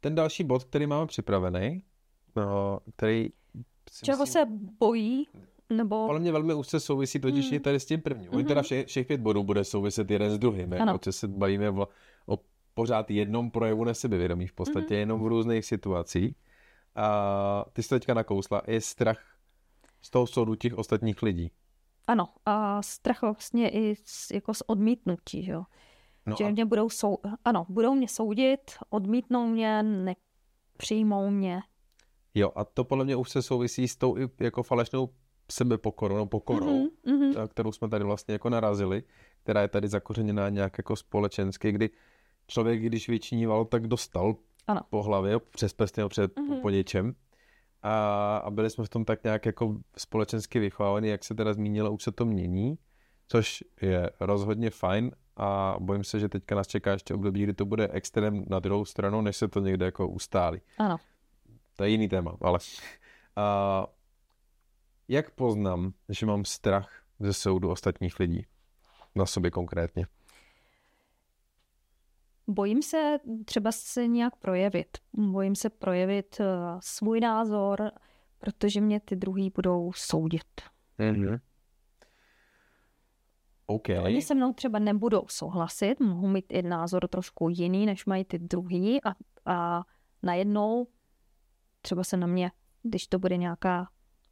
ten 0.00 0.14
další 0.14 0.44
bod, 0.44 0.64
který 0.64 0.86
máme 0.86 1.06
připravený, 1.06 1.82
uh, 2.36 2.44
který... 2.96 3.28
Čeho 4.02 4.18
myslím, 4.18 4.32
se 4.32 4.46
bojí, 4.78 5.28
nebo... 5.70 6.10
Ale 6.10 6.20
mě 6.20 6.32
velmi 6.32 6.54
úzce 6.54 6.80
souvisí 6.80 7.20
totiž 7.20 7.46
hmm. 7.46 7.54
i 7.54 7.60
tady 7.60 7.80
s 7.80 7.86
tím 7.86 8.00
prvním. 8.00 8.30
Oni 8.30 8.44
mm-hmm. 8.44 8.48
teda 8.48 8.62
všech, 8.62 8.86
všech 8.86 9.06
pět 9.06 9.20
bodů 9.20 9.44
bude 9.44 9.64
souviset 9.64 10.10
jeden 10.10 10.30
s 10.30 10.38
druhým. 10.38 10.72
Jako, 10.72 11.12
se 11.12 11.28
bavíme 11.28 11.70
o 11.70 11.88
pořád 12.74 13.10
jednom 13.10 13.50
projevu 13.50 13.84
nesebevědomí 13.84 14.46
v 14.46 14.52
podstatě, 14.52 14.94
mm-hmm. 14.94 14.98
jenom 14.98 15.20
v 15.20 15.26
různých 15.26 15.64
situacích. 15.64 16.36
A 16.94 17.64
ty 17.72 17.82
jsi 17.82 17.88
teďka 17.88 18.14
nakousla, 18.14 18.62
je 18.66 18.80
strach 18.80 19.18
z 20.02 20.10
toho 20.10 20.26
soudu 20.26 20.54
těch 20.54 20.78
ostatních 20.78 21.22
lidí. 21.22 21.50
Ano, 22.06 22.28
a 22.46 22.82
strach 22.82 23.22
vlastně 23.22 23.68
i 23.68 23.96
z, 24.04 24.30
jako 24.30 24.54
z 24.54 24.62
odmítnutí, 24.66 25.50
jo. 25.50 25.64
No 26.26 26.36
že 26.38 26.44
a... 26.44 26.50
mě 26.50 26.64
budou 26.64 26.90
sou... 26.90 27.18
ano, 27.44 27.66
budou 27.68 27.94
mě 27.94 28.08
soudit, 28.08 28.60
odmítnou 28.90 29.46
mě, 29.46 29.82
nepřijmou 29.82 31.30
mě. 31.30 31.60
Jo, 32.34 32.52
a 32.54 32.64
to 32.64 32.84
podle 32.84 33.04
mě 33.04 33.16
už 33.16 33.30
se 33.30 33.42
souvisí 33.42 33.88
s 33.88 33.96
tou 33.96 34.16
jako 34.40 34.62
falešnou 34.62 35.08
sebepokorou, 35.50 36.16
no 36.16 36.26
pokorou, 36.26 36.86
mm-hmm. 36.86 37.48
kterou 37.48 37.72
jsme 37.72 37.88
tady 37.88 38.04
vlastně 38.04 38.32
jako 38.32 38.50
narazili, 38.50 39.02
která 39.42 39.62
je 39.62 39.68
tady 39.68 39.88
zakořeněná 39.88 40.48
nějak 40.48 40.78
jako 40.78 40.96
společensky, 40.96 41.72
kdy 41.72 41.90
člověk, 42.50 42.82
když 42.82 43.08
vyčiníval, 43.08 43.64
tak 43.64 43.86
dostal 43.86 44.34
ano. 44.66 44.80
po 44.90 45.02
hlavě, 45.02 45.38
přes 45.38 45.72
prsty 45.72 46.02
před 46.08 46.36
mm-hmm. 46.36 46.60
po 46.60 46.70
něčem. 46.70 47.14
A, 47.82 48.36
a 48.36 48.50
byli 48.50 48.70
jsme 48.70 48.84
v 48.84 48.88
tom 48.88 49.04
tak 49.04 49.24
nějak 49.24 49.46
jako 49.46 49.76
společensky 49.96 50.58
vychovávaní, 50.58 51.08
jak 51.08 51.24
se 51.24 51.34
teda 51.34 51.52
zmínilo, 51.52 51.92
už 51.92 52.02
se 52.02 52.12
to 52.12 52.24
mění, 52.24 52.78
což 53.28 53.64
je 53.82 54.10
rozhodně 54.20 54.70
fajn 54.70 55.12
a 55.36 55.76
bojím 55.80 56.04
se, 56.04 56.20
že 56.20 56.28
teďka 56.28 56.54
nás 56.54 56.66
čeká 56.66 56.92
ještě 56.92 57.14
období, 57.14 57.42
kdy 57.42 57.54
to 57.54 57.64
bude 57.64 57.88
extrém 57.88 58.44
na 58.48 58.58
druhou 58.58 58.84
stranu, 58.84 59.20
než 59.20 59.36
se 59.36 59.48
to 59.48 59.60
někde 59.60 59.84
jako 59.84 60.08
ustálí. 60.08 60.60
Ano. 60.78 60.96
To 61.76 61.84
je 61.84 61.90
jiný 61.90 62.08
téma, 62.08 62.36
ale... 62.40 62.58
A, 63.36 63.86
jak 65.08 65.30
poznám, 65.30 65.92
že 66.08 66.26
mám 66.26 66.44
strach 66.44 67.02
ze 67.20 67.32
soudu 67.32 67.70
ostatních 67.70 68.20
lidí? 68.20 68.46
Na 69.14 69.26
sobě 69.26 69.50
konkrétně. 69.50 70.06
Bojím 72.46 72.82
se 72.82 73.18
třeba 73.44 73.72
se 73.72 74.06
nějak 74.06 74.36
projevit. 74.36 74.98
Bojím 75.12 75.54
se 75.54 75.70
projevit 75.70 76.40
uh, 76.40 76.46
svůj 76.80 77.20
názor, 77.20 77.90
protože 78.38 78.80
mě 78.80 79.00
ty 79.00 79.16
druhý 79.16 79.50
budou 79.50 79.92
soudit. 79.94 80.60
Mm-hmm. 80.98 81.40
Okay. 83.66 83.98
Oni 83.98 84.22
se 84.22 84.34
mnou 84.34 84.52
třeba 84.52 84.78
nebudou 84.78 85.22
souhlasit, 85.28 86.00
mohou 86.00 86.28
mít 86.28 86.52
i 86.52 86.62
názor 86.62 87.08
trošku 87.08 87.48
jiný, 87.48 87.86
než 87.86 88.06
mají 88.06 88.24
ty 88.24 88.38
druhý 88.38 89.04
a, 89.04 89.14
a 89.46 89.82
najednou 90.22 90.86
třeba 91.82 92.04
se 92.04 92.16
na 92.16 92.26
mě, 92.26 92.52
když 92.82 93.06
to 93.06 93.18
bude 93.18 93.36
nějaká 93.36 93.88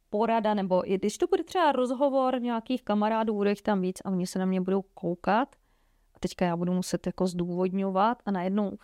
porada, 0.09 0.53
nebo 0.53 0.91
i 0.91 0.97
když 0.97 1.17
to 1.17 1.27
bude 1.27 1.43
třeba 1.43 1.71
rozhovor 1.71 2.41
nějakých 2.41 2.83
kamarádů, 2.83 3.33
bude 3.33 3.49
jich 3.49 3.61
tam 3.61 3.81
víc 3.81 4.01
a 4.05 4.09
oni 4.09 4.27
se 4.27 4.39
na 4.39 4.45
mě 4.45 4.61
budou 4.61 4.81
koukat 4.81 5.55
teďka 6.19 6.45
já 6.45 6.57
budu 6.57 6.73
muset 6.73 7.07
jako 7.07 7.27
zdůvodňovat 7.27 8.17
a 8.25 8.31
najednou 8.31 8.77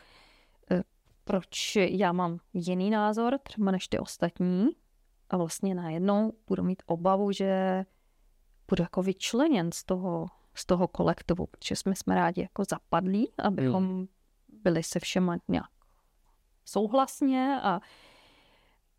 eh, 0.72 0.84
proč 1.24 1.75
já 1.75 2.12
mám 2.12 2.38
jiný 2.54 2.89
názor 2.89 3.39
třeba 3.44 3.72
než 3.72 3.88
ty 3.88 4.00
ostatní. 4.00 4.68
A 5.30 5.38
vlastně 5.38 5.75
najednou 5.75 6.34
budu 6.48 6.63
mít 6.63 6.84
obavu, 6.86 7.32
že 7.32 7.84
budu 8.70 8.84
jako 8.84 9.04
vyčleněn 9.04 9.72
z 9.72 9.84
toho, 9.84 10.27
z 10.54 10.65
toho 10.65 10.88
kolektivu, 10.88 11.46
protože 11.46 11.75
jsme, 11.75 11.96
jsme 11.96 12.15
rádi 12.15 12.42
jako 12.42 12.63
zapadlí, 12.70 13.32
abychom 13.38 14.08
byli 14.63 14.84
se 14.84 15.00
všema 15.00 15.38
nějak 15.48 15.70
souhlasně 16.65 17.60
a 17.63 17.80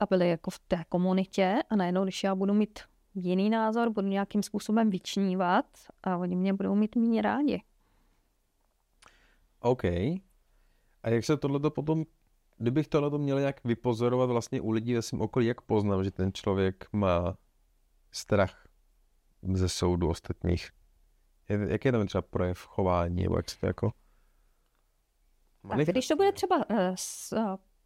a 0.00 0.06
byli 0.06 0.30
jako 0.30 0.50
v 0.50 0.58
té 0.58 0.84
komunitě. 0.88 1.62
A 1.70 1.76
najednou, 1.76 2.04
když 2.04 2.24
já 2.24 2.34
budu 2.34 2.54
mít 2.54 2.80
jiný 3.14 3.50
názor, 3.50 3.90
budu 3.90 4.08
nějakým 4.08 4.42
způsobem 4.42 4.90
vyčnívat 4.90 5.66
a 6.02 6.16
oni 6.16 6.36
mě 6.36 6.52
budou 6.52 6.74
mít 6.74 6.96
méně 6.96 7.22
rádi. 7.22 7.62
OK. 9.60 9.84
A 9.84 11.08
jak 11.08 11.24
se 11.24 11.36
tohle 11.36 11.70
potom, 11.70 12.04
kdybych 12.56 12.88
tohle 12.88 13.18
měl 13.18 13.40
nějak 13.40 13.64
vypozorovat 13.64 14.30
vlastně 14.30 14.60
u 14.60 14.70
lidí 14.70 14.94
ve 14.94 15.02
svém 15.02 15.20
okolí, 15.20 15.46
jak 15.46 15.60
poznám, 15.60 16.04
že 16.04 16.10
ten 16.10 16.32
člověk 16.32 16.86
má 16.92 17.36
strach 18.10 18.68
ze 19.52 19.68
soudu 19.68 20.08
ostatních? 20.08 20.70
Jak 21.48 21.84
je 21.84 21.92
tam 21.92 22.06
třeba 22.06 22.22
projev 22.22 22.58
chování, 22.58 23.22
nebo 23.22 23.36
jak 23.36 23.50
se 23.50 23.60
to 23.60 23.66
jako... 23.66 23.92
Tak, 25.68 25.78
když 25.78 26.08
to 26.08 26.16
bude 26.16 26.32
třeba 26.32 26.70
uh, 26.70 26.76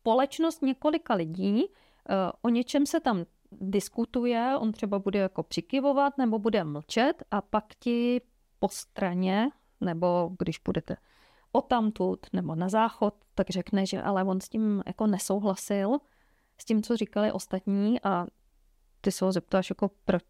společnost 0.01 0.63
několika 0.63 1.15
lidí, 1.15 1.69
Eh, 2.09 2.33
o 2.43 2.49
něčem 2.49 2.87
se 2.87 3.01
tam 3.01 3.25
diskutuje, 3.53 4.57
on 4.59 4.73
třeba 4.73 4.99
bude 4.99 5.19
jako 5.19 5.43
přikivovat 5.43 6.19
nebo 6.19 6.39
bude 6.39 6.65
mlčet 6.65 7.23
a 7.31 7.41
pak 7.41 7.65
ti 7.79 8.21
po 8.59 8.69
straně, 8.69 9.51
nebo 9.81 10.31
když 10.39 10.59
budete 10.59 10.97
o 11.53 11.61
tamtud 11.61 12.27
nebo 12.33 12.55
na 12.55 12.69
záchod, 12.69 13.15
tak 13.35 13.51
řekne, 13.51 13.87
že 13.87 14.03
ale 14.03 14.25
on 14.25 14.41
s 14.41 14.49
tím 14.49 14.83
jako 14.87 15.07
nesouhlasil, 15.07 15.99
s 16.59 16.65
tím, 16.65 16.83
co 16.83 16.97
říkali 16.97 17.33
ostatní 17.33 18.01
a 18.01 18.27
ty 19.01 19.13
se 19.13 19.25
ho 19.25 19.33
zeptáš, 19.33 19.71
jako 19.71 19.91
proč 20.05 20.25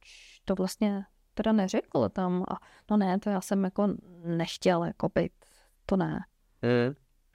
to 0.45 0.55
vlastně 0.55 1.05
teda 1.35 1.53
neřekl 1.53 2.09
tam 2.09 2.45
a 2.49 2.59
no 2.91 2.97
ne, 2.97 3.19
to 3.19 3.31
já 3.31 3.41
jsem 3.41 3.65
jako 3.65 3.89
nechtěl 4.25 4.85
jako 4.85 5.09
být, 5.15 5.33
to 5.87 5.97
ne. 5.97 6.21
Mm, 6.63 6.95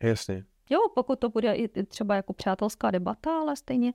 jasně. 0.10 0.44
Jo, 0.70 0.80
pokud 0.96 1.20
to 1.20 1.30
bude 1.30 1.56
i 1.56 1.84
třeba 1.84 2.15
jako 2.15 2.34
přátelská 2.34 2.92
debata, 2.92 3.39
ale 3.39 3.56
stejně 3.56 3.94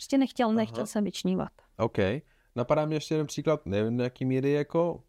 Prostě 0.00 0.18
nechtěl, 0.18 0.52
nechtěl 0.52 0.80
Aha. 0.80 0.86
jsem 0.86 1.04
vyčnívat. 1.04 1.52
OK. 1.76 1.98
Napadá 2.56 2.86
mě 2.86 2.96
ještě 2.96 3.14
jeden 3.14 3.26
příklad, 3.26 3.66
nevím, 3.66 3.96
na 3.96 4.04
jaký 4.04 4.24
míry 4.24 4.52
jako 4.52 5.02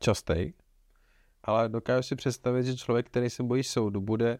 častej, 0.00 0.54
ale 1.46 1.68
dokážu 1.68 2.02
si 2.02 2.16
představit, 2.16 2.64
že 2.64 2.76
člověk, 2.76 3.06
který 3.06 3.30
se 3.30 3.42
bojí 3.42 3.64
soudu, 3.64 4.00
bude 4.00 4.38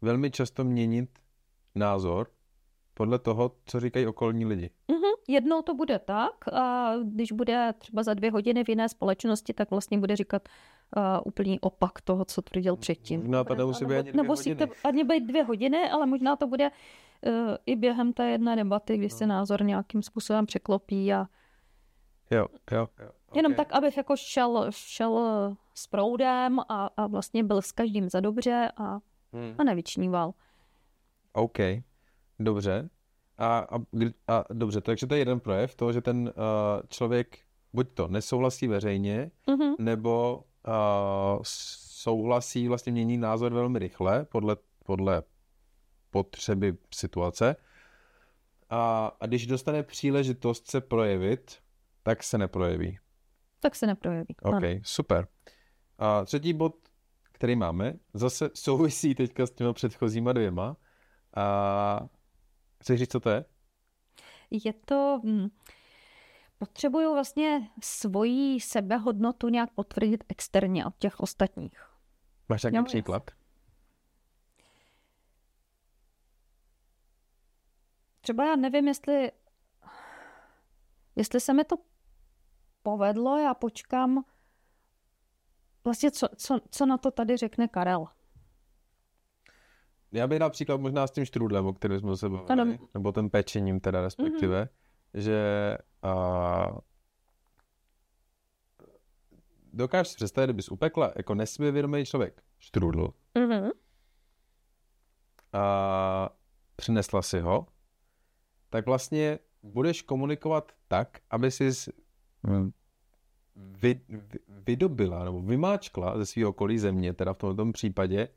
velmi 0.00 0.30
často 0.30 0.64
měnit 0.64 1.10
názor 1.74 2.30
podle 2.94 3.18
toho, 3.18 3.52
co 3.66 3.80
říkají 3.80 4.06
okolní 4.06 4.46
lidi. 4.46 4.70
Mm-hmm. 4.88 5.12
Jednou 5.28 5.62
to 5.62 5.74
bude 5.74 5.98
tak 5.98 6.48
a 6.52 6.94
když 7.04 7.32
bude 7.32 7.74
třeba 7.78 8.02
za 8.02 8.14
dvě 8.14 8.30
hodiny 8.30 8.64
v 8.64 8.68
jiné 8.68 8.88
společnosti, 8.88 9.52
tak 9.52 9.70
vlastně 9.70 9.98
bude 9.98 10.16
říkat 10.16 10.48
uh, 10.96 11.02
úplný 11.24 11.60
opak 11.60 12.00
toho, 12.00 12.24
co 12.24 12.42
tvrdil 12.42 12.76
předtím. 12.76 13.20
Možná 13.20 13.44
to 13.44 13.54
nemusí 13.54 13.84
být 13.84 13.94
ani 13.94 14.02
dvě 14.02 14.12
nebo 14.12 14.34
hodiny. 14.36 14.56
to 14.56 14.66
ani 14.84 15.04
být 15.04 15.20
dvě 15.20 15.44
hodiny, 15.44 15.90
ale 15.90 16.06
možná 16.06 16.36
to 16.36 16.46
bude 16.46 16.70
uh, 16.70 17.32
i 17.66 17.76
během 17.76 18.12
té 18.12 18.30
jedné 18.30 18.56
debaty, 18.56 18.98
kdy 18.98 19.10
se 19.10 19.26
no. 19.26 19.34
názor 19.34 19.64
nějakým 19.64 20.02
způsobem 20.02 20.46
překlopí 20.46 21.12
a 21.12 21.26
Jo, 22.30 22.46
jo, 22.72 22.78
jo. 22.78 22.86
Okay. 22.98 23.08
Jenom 23.34 23.54
tak, 23.54 23.72
abych 23.72 23.96
jako 23.96 24.16
šel, 24.16 24.66
šel 24.70 25.20
s 25.80 25.86
proudem 25.86 26.60
a, 26.68 26.90
a 26.96 27.06
vlastně 27.06 27.44
byl 27.44 27.62
s 27.62 27.72
každým 27.72 28.08
za 28.08 28.20
dobře 28.20 28.72
a, 28.76 28.98
hmm. 29.32 29.54
a 29.58 29.64
nevyčníval. 29.64 30.34
OK, 31.32 31.58
dobře. 32.38 32.90
A, 33.38 33.58
a, 33.58 33.78
a 34.28 34.44
dobře, 34.52 34.80
takže 34.80 35.06
to 35.06 35.14
je 35.14 35.20
jeden 35.20 35.40
projev 35.40 35.74
toho, 35.74 35.92
že 35.92 36.00
ten 36.00 36.22
uh, 36.22 36.32
člověk 36.88 37.38
buď 37.72 37.88
to 37.94 38.08
nesouhlasí 38.08 38.68
veřejně, 38.68 39.30
mm-hmm. 39.46 39.74
nebo 39.78 40.44
uh, 40.68 41.42
souhlasí, 41.42 42.68
vlastně 42.68 42.92
mění 42.92 43.18
názor 43.18 43.54
velmi 43.54 43.78
rychle 43.78 44.24
podle, 44.24 44.56
podle 44.84 45.22
potřeby 46.10 46.76
situace. 46.94 47.56
A, 48.70 49.12
a 49.20 49.26
když 49.26 49.46
dostane 49.46 49.82
příležitost 49.82 50.70
se 50.70 50.80
projevit, 50.80 51.58
tak 52.02 52.22
se 52.22 52.38
neprojeví. 52.38 52.98
Tak 53.60 53.74
se 53.74 53.86
neprojeví. 53.86 54.34
OK, 54.42 54.54
ano. 54.54 54.68
super. 54.82 55.26
A 56.00 56.24
třetí 56.24 56.52
bod, 56.52 56.76
který 57.32 57.56
máme, 57.56 57.94
zase 58.14 58.50
souvisí 58.54 59.14
teďka 59.14 59.46
s 59.46 59.50
těma 59.50 59.72
předchozíma 59.72 60.32
dvěma. 60.32 60.76
A 61.36 62.00
chceš 62.80 63.00
říct, 63.00 63.12
co 63.12 63.20
to 63.20 63.30
je? 63.30 63.44
Je 64.50 64.72
to... 64.72 65.20
Hm, 65.24 65.48
potřebuju 66.58 67.12
vlastně 67.12 67.70
svoji 67.82 68.60
sebehodnotu 68.60 69.48
nějak 69.48 69.70
potvrdit 69.70 70.24
externě 70.28 70.86
od 70.86 70.94
těch 70.98 71.20
ostatních. 71.20 71.86
Máš 72.48 72.62
nějaký 72.62 72.86
příklad? 72.86 73.30
Třeba 78.20 78.44
já 78.44 78.56
nevím, 78.56 78.88
jestli, 78.88 79.32
jestli 81.16 81.40
se 81.40 81.52
mi 81.52 81.64
to 81.64 81.76
povedlo, 82.82 83.38
já 83.38 83.54
počkám 83.54 84.24
vlastně, 85.84 86.10
co, 86.10 86.28
co, 86.36 86.58
co 86.70 86.86
na 86.86 86.98
to 86.98 87.10
tady 87.10 87.36
řekne 87.36 87.68
Karel. 87.68 88.06
Já 90.12 90.26
bych 90.26 90.38
dal 90.38 90.50
příklad 90.50 90.80
možná 90.80 91.06
s 91.06 91.10
tím 91.10 91.24
štrůdlem, 91.24 91.66
o 91.66 91.72
kterém 91.72 92.00
jsme 92.00 92.16
se 92.16 92.28
bavili, 92.28 92.48
Ano. 92.48 92.78
nebo 92.94 93.12
tím 93.12 93.30
pečením 93.30 93.80
teda 93.80 94.00
respektive, 94.02 94.64
mm-hmm. 94.64 95.20
že 95.20 95.78
a, 96.02 96.66
dokážeš 99.72 100.08
si 100.08 100.16
představit, 100.16 100.46
kdybys 100.46 100.68
upekla 100.68 101.12
jako 101.16 101.34
nesvěvědomý 101.34 102.04
člověk 102.04 102.42
štrůdl 102.58 103.12
Mm-hmm. 103.34 103.70
a 105.52 106.30
přinesla 106.76 107.22
si 107.22 107.40
ho, 107.40 107.66
tak 108.70 108.86
vlastně 108.86 109.38
budeš 109.62 110.02
komunikovat 110.02 110.72
tak, 110.88 111.18
aby 111.30 111.50
si 111.50 111.64
vy, 111.64 112.72
vy, 113.56 114.00
vydobila 114.48 115.24
nebo 115.24 115.42
vymáčkla 115.42 116.18
ze 116.18 116.26
svého 116.26 116.50
okolí 116.50 116.78
země, 116.78 117.12
teda 117.12 117.34
v 117.34 117.38
tomto 117.38 117.72
případě, 117.72 118.28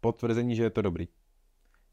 potvrzení, 0.00 0.56
že 0.56 0.62
je 0.62 0.70
to 0.70 0.82
dobrý. 0.82 1.08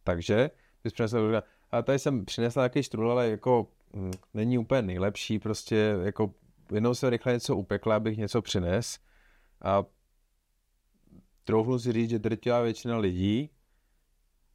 Takže 0.03 0.51
bys 0.83 0.93
přinesla, 0.93 1.43
a 1.71 1.81
tady 1.81 1.99
jsem 1.99 2.25
přinesla 2.25 2.63
nějaký 2.63 2.83
štrudl, 2.83 3.11
ale 3.11 3.29
jako 3.29 3.67
hm, 3.93 4.11
není 4.33 4.57
úplně 4.57 4.81
nejlepší, 4.81 5.39
prostě 5.39 5.95
jako 6.03 6.33
jednou 6.73 6.93
se 6.93 7.09
rychle 7.09 7.33
něco 7.33 7.55
upekla, 7.55 7.95
abych 7.95 8.17
něco 8.17 8.41
přines 8.41 8.99
a 9.61 9.83
troufnu 11.43 11.79
si 11.79 11.91
říct, 11.93 12.09
že 12.09 12.19
drtivá 12.19 12.61
většina 12.61 12.97
lidí 12.97 13.49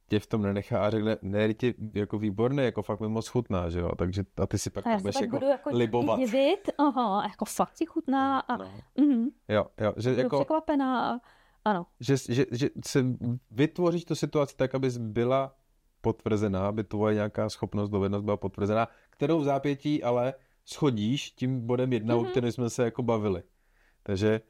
tě 0.07 0.19
v 0.19 0.27
tom 0.27 0.41
nenechá 0.41 0.85
a 0.85 0.89
řekne, 0.89 1.17
ne, 1.21 1.53
tě 1.53 1.73
jako 1.93 2.19
výborné, 2.19 2.63
jako 2.63 2.81
fakt 2.81 2.99
mi 2.99 3.07
moc 3.07 3.27
chutná, 3.27 3.69
že 3.69 3.79
jo, 3.79 3.95
takže 3.97 4.23
a 4.37 4.47
ty 4.47 4.57
si 4.57 4.69
pak 4.69 4.87
A 4.87 4.97
budeš 4.97 5.13
tak 5.13 5.21
jako, 5.23 5.35
budu 5.35 5.47
jako 5.47 5.69
libovat. 5.69 6.19
divit, 6.19 6.69
aha, 6.77 7.23
jako 7.23 7.45
fakt 7.45 7.77
si 7.77 7.85
chutná 7.85 8.39
a 8.39 8.57
No. 8.57 8.69
mm, 8.97 9.25
Jo, 9.47 9.65
jo, 9.81 9.93
že 9.97 10.09
budu 10.09 10.21
jako, 10.21 10.35
překvapená. 10.39 11.19
Ano, 11.65 11.85
že, 11.99 12.15
že, 12.29 12.45
že 12.51 12.69
se 12.85 13.05
vytvoříš 13.51 14.05
tu 14.05 14.15
situaci 14.15 14.55
tak, 14.55 14.75
abys 14.75 14.97
byla 14.97 15.55
potvrzená, 16.01 16.67
aby 16.67 16.83
tvoje 16.83 17.13
nějaká 17.15 17.49
schopnost, 17.49 17.89
dovednost 17.89 18.25
byla 18.25 18.37
potvrzená, 18.37 18.87
kterou 19.09 19.39
v 19.39 19.43
zápětí 19.43 20.03
ale 20.03 20.33
schodíš 20.65 21.31
tím 21.31 21.65
bodem 21.67 21.93
jedna, 21.93 22.15
mm-hmm. 22.15 22.19
o 22.19 22.21
Mhm. 22.21 22.31
kterém 22.31 22.51
jsme 22.51 22.69
se 22.69 22.83
jako 22.83 23.03
bavili. 23.03 23.43
Takže 24.03 24.41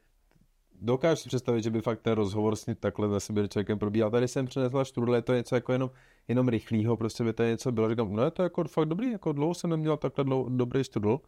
dokážu 0.82 1.22
si 1.22 1.30
představit, 1.30 1.64
že 1.64 1.70
by 1.72 1.82
fakt 1.82 2.02
ten 2.02 2.14
rozhovor 2.14 2.56
s 2.56 2.66
ním 2.66 2.76
takhle 2.76 3.10
za 3.10 3.20
sebe 3.20 3.48
člověkem 3.48 3.80
probíhal. 3.80 4.12
Tady 4.12 4.28
jsem 4.28 4.46
přinesla 4.46 4.84
štrudle, 4.84 5.18
je 5.18 5.22
to 5.22 5.34
něco 5.34 5.56
jako 5.56 5.72
jenom, 5.72 5.92
jenom 6.28 6.48
rychlýho, 6.48 6.98
prostě 6.98 7.24
by 7.24 7.34
to 7.34 7.44
něco 7.44 7.72
bylo. 7.72 7.90
Říkám, 7.90 8.14
no 8.14 8.24
je 8.24 8.32
to 8.32 8.44
jako 8.44 8.64
fakt 8.64 8.86
dobrý, 8.86 9.12
jako 9.12 9.32
dlouho 9.32 9.54
jsem 9.54 9.70
neměl 9.70 9.98
takhle 9.98 10.24
dlouho, 10.24 10.50
dobrý 10.50 10.84
štrudl. 10.84 11.20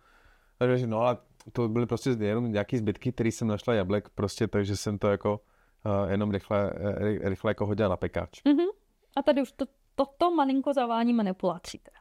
Takže 0.57 0.87
no 0.87 0.99
ale 0.99 1.17
to 1.51 1.69
byly 1.69 1.85
prostě 1.85 2.09
jenom 2.09 2.51
nějaký 2.51 2.77
zbytky, 2.77 3.11
který 3.11 3.31
jsem 3.31 3.47
našla 3.47 3.73
jablek, 3.73 4.09
prostě, 4.09 4.47
takže 4.47 4.77
jsem 4.77 4.97
to 4.97 5.07
jako 5.07 5.41
uh, 5.85 6.11
jenom 6.11 6.31
rychle, 6.31 6.73
uh, 6.73 7.29
rychle 7.29 7.51
jako 7.51 7.65
hodila 7.65 7.89
na 7.89 7.97
pekáč. 7.97 8.41
mm-hmm. 8.45 8.67
a 9.15 9.23
tady 9.23 9.41
už 9.41 9.51
to, 9.51 9.65
toto 9.95 10.31
malinko 10.31 10.73
zavání 10.73 11.13
manipulací. 11.13 11.79
Teda. 11.79 11.97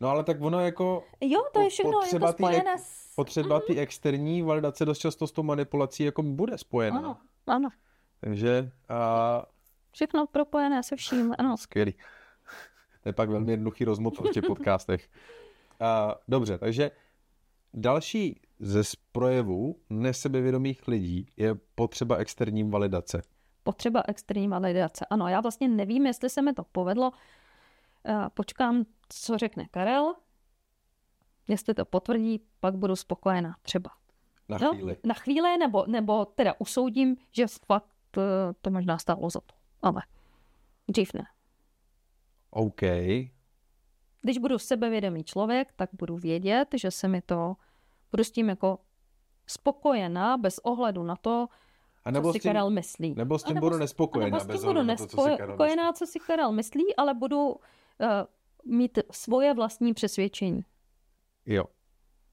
No 0.00 0.08
ale 0.08 0.24
tak 0.24 0.42
ono 0.42 0.60
jako 0.60 1.04
Jo, 1.20 1.44
to 1.52 1.60
je 1.60 1.70
všechno 1.70 1.92
potřeba 1.92 2.26
jako 2.26 2.36
ty 2.36 2.42
spojené 2.42 2.78
s... 2.78 3.14
potřeba 3.14 3.60
ty 3.60 3.78
externí 3.78 4.42
validace 4.42 4.84
dost 4.84 4.98
často 4.98 5.26
s 5.26 5.32
tou 5.32 5.42
manipulací 5.42 6.04
jako 6.04 6.22
bude 6.22 6.58
spojená. 6.58 6.98
Ano, 6.98 7.16
ano, 7.46 7.68
Takže 8.20 8.70
a 8.88 9.42
všechno 9.92 10.26
propojené 10.26 10.82
se 10.82 10.96
vším, 10.96 11.34
ano. 11.38 11.56
skvělý. 11.56 11.94
To 13.02 13.08
je 13.08 13.12
pak 13.12 13.28
velmi 13.28 13.52
jednoduchý 13.52 13.84
rozmot 13.84 14.18
v 14.18 14.32
těch 14.32 14.44
podcastech. 14.44 15.08
A, 15.80 16.14
dobře, 16.28 16.58
takže 16.58 16.90
další 17.74 18.40
ze 18.60 18.82
projevů 19.12 19.76
nesebevědomých 19.90 20.88
lidí 20.88 21.28
je 21.36 21.54
potřeba 21.74 22.16
externí 22.16 22.70
validace. 22.70 23.22
Potřeba 23.62 24.02
externí 24.08 24.48
validace. 24.48 25.06
Ano, 25.10 25.28
já 25.28 25.40
vlastně 25.40 25.68
nevím, 25.68 26.06
jestli 26.06 26.30
se 26.30 26.42
mi 26.42 26.52
to 26.52 26.64
povedlo. 26.64 27.12
Eh, 28.06 28.26
Počkám, 28.34 28.84
co 29.08 29.38
řekne 29.38 29.66
Karel. 29.70 30.14
Jestli 31.48 31.74
to 31.74 31.84
potvrdí, 31.84 32.40
pak 32.60 32.74
budu 32.76 32.96
spokojená 32.96 33.56
třeba. 33.62 33.90
Na 34.48 34.58
chvíli. 34.58 34.96
Na 35.04 35.14
chvíli, 35.14 35.58
nebo, 35.58 35.84
nebo 35.86 36.24
teda 36.24 36.54
usoudím, 36.58 37.16
že 37.30 37.46
fakt 37.66 37.88
eh, 38.18 38.20
to 38.62 38.70
možná 38.70 38.98
stálo 38.98 39.30
za 39.30 39.40
to. 39.40 39.54
Ale 39.82 40.02
dřív 40.88 41.14
ne. 41.14 41.24
OK. 42.50 42.80
Když 44.22 44.38
budu 44.38 44.58
sebevědomý 44.58 45.24
člověk, 45.24 45.72
tak 45.76 45.90
budu 45.92 46.16
vědět, 46.16 46.68
že 46.74 46.90
se 46.90 47.08
mi 47.08 47.22
to, 47.22 47.56
budu 48.10 48.24
s 48.24 48.30
tím 48.30 48.48
jako 48.48 48.78
spokojená 49.46 50.36
bez 50.36 50.58
ohledu 50.58 51.02
na 51.02 51.16
to, 51.16 51.46
A 52.04 52.10
co 52.10 52.10
nebo 52.10 52.32
si 52.32 52.38
s 52.38 52.42
tím, 52.42 52.48
Karel 52.48 52.70
myslí. 52.70 53.14
nebo 53.14 53.38
s 53.38 53.42
tím 53.44 53.54
nebo 53.54 53.66
budu 53.66 53.78
nespokojená. 53.78 54.26
Nebo 54.38 54.40
s 54.40 54.42
tím 54.42 54.48
bez 54.52 54.60
budu 54.60 54.70
ohledu 54.70 54.86
na 54.88 54.96
to, 54.96 55.06
co 55.06 55.08
si 55.08 55.16
Karel 55.16 55.28
myslí. 55.36 55.46
nespokojená, 55.48 55.92
co 55.92 56.06
si 56.06 56.18
Karel 56.20 56.52
myslí, 56.52 56.96
ale 56.96 57.14
budu 57.14 57.56
uh, 58.00 58.08
mít 58.76 58.98
svoje 59.10 59.54
vlastní 59.54 59.94
přesvědčení. 59.94 60.64
Jo. 61.46 61.64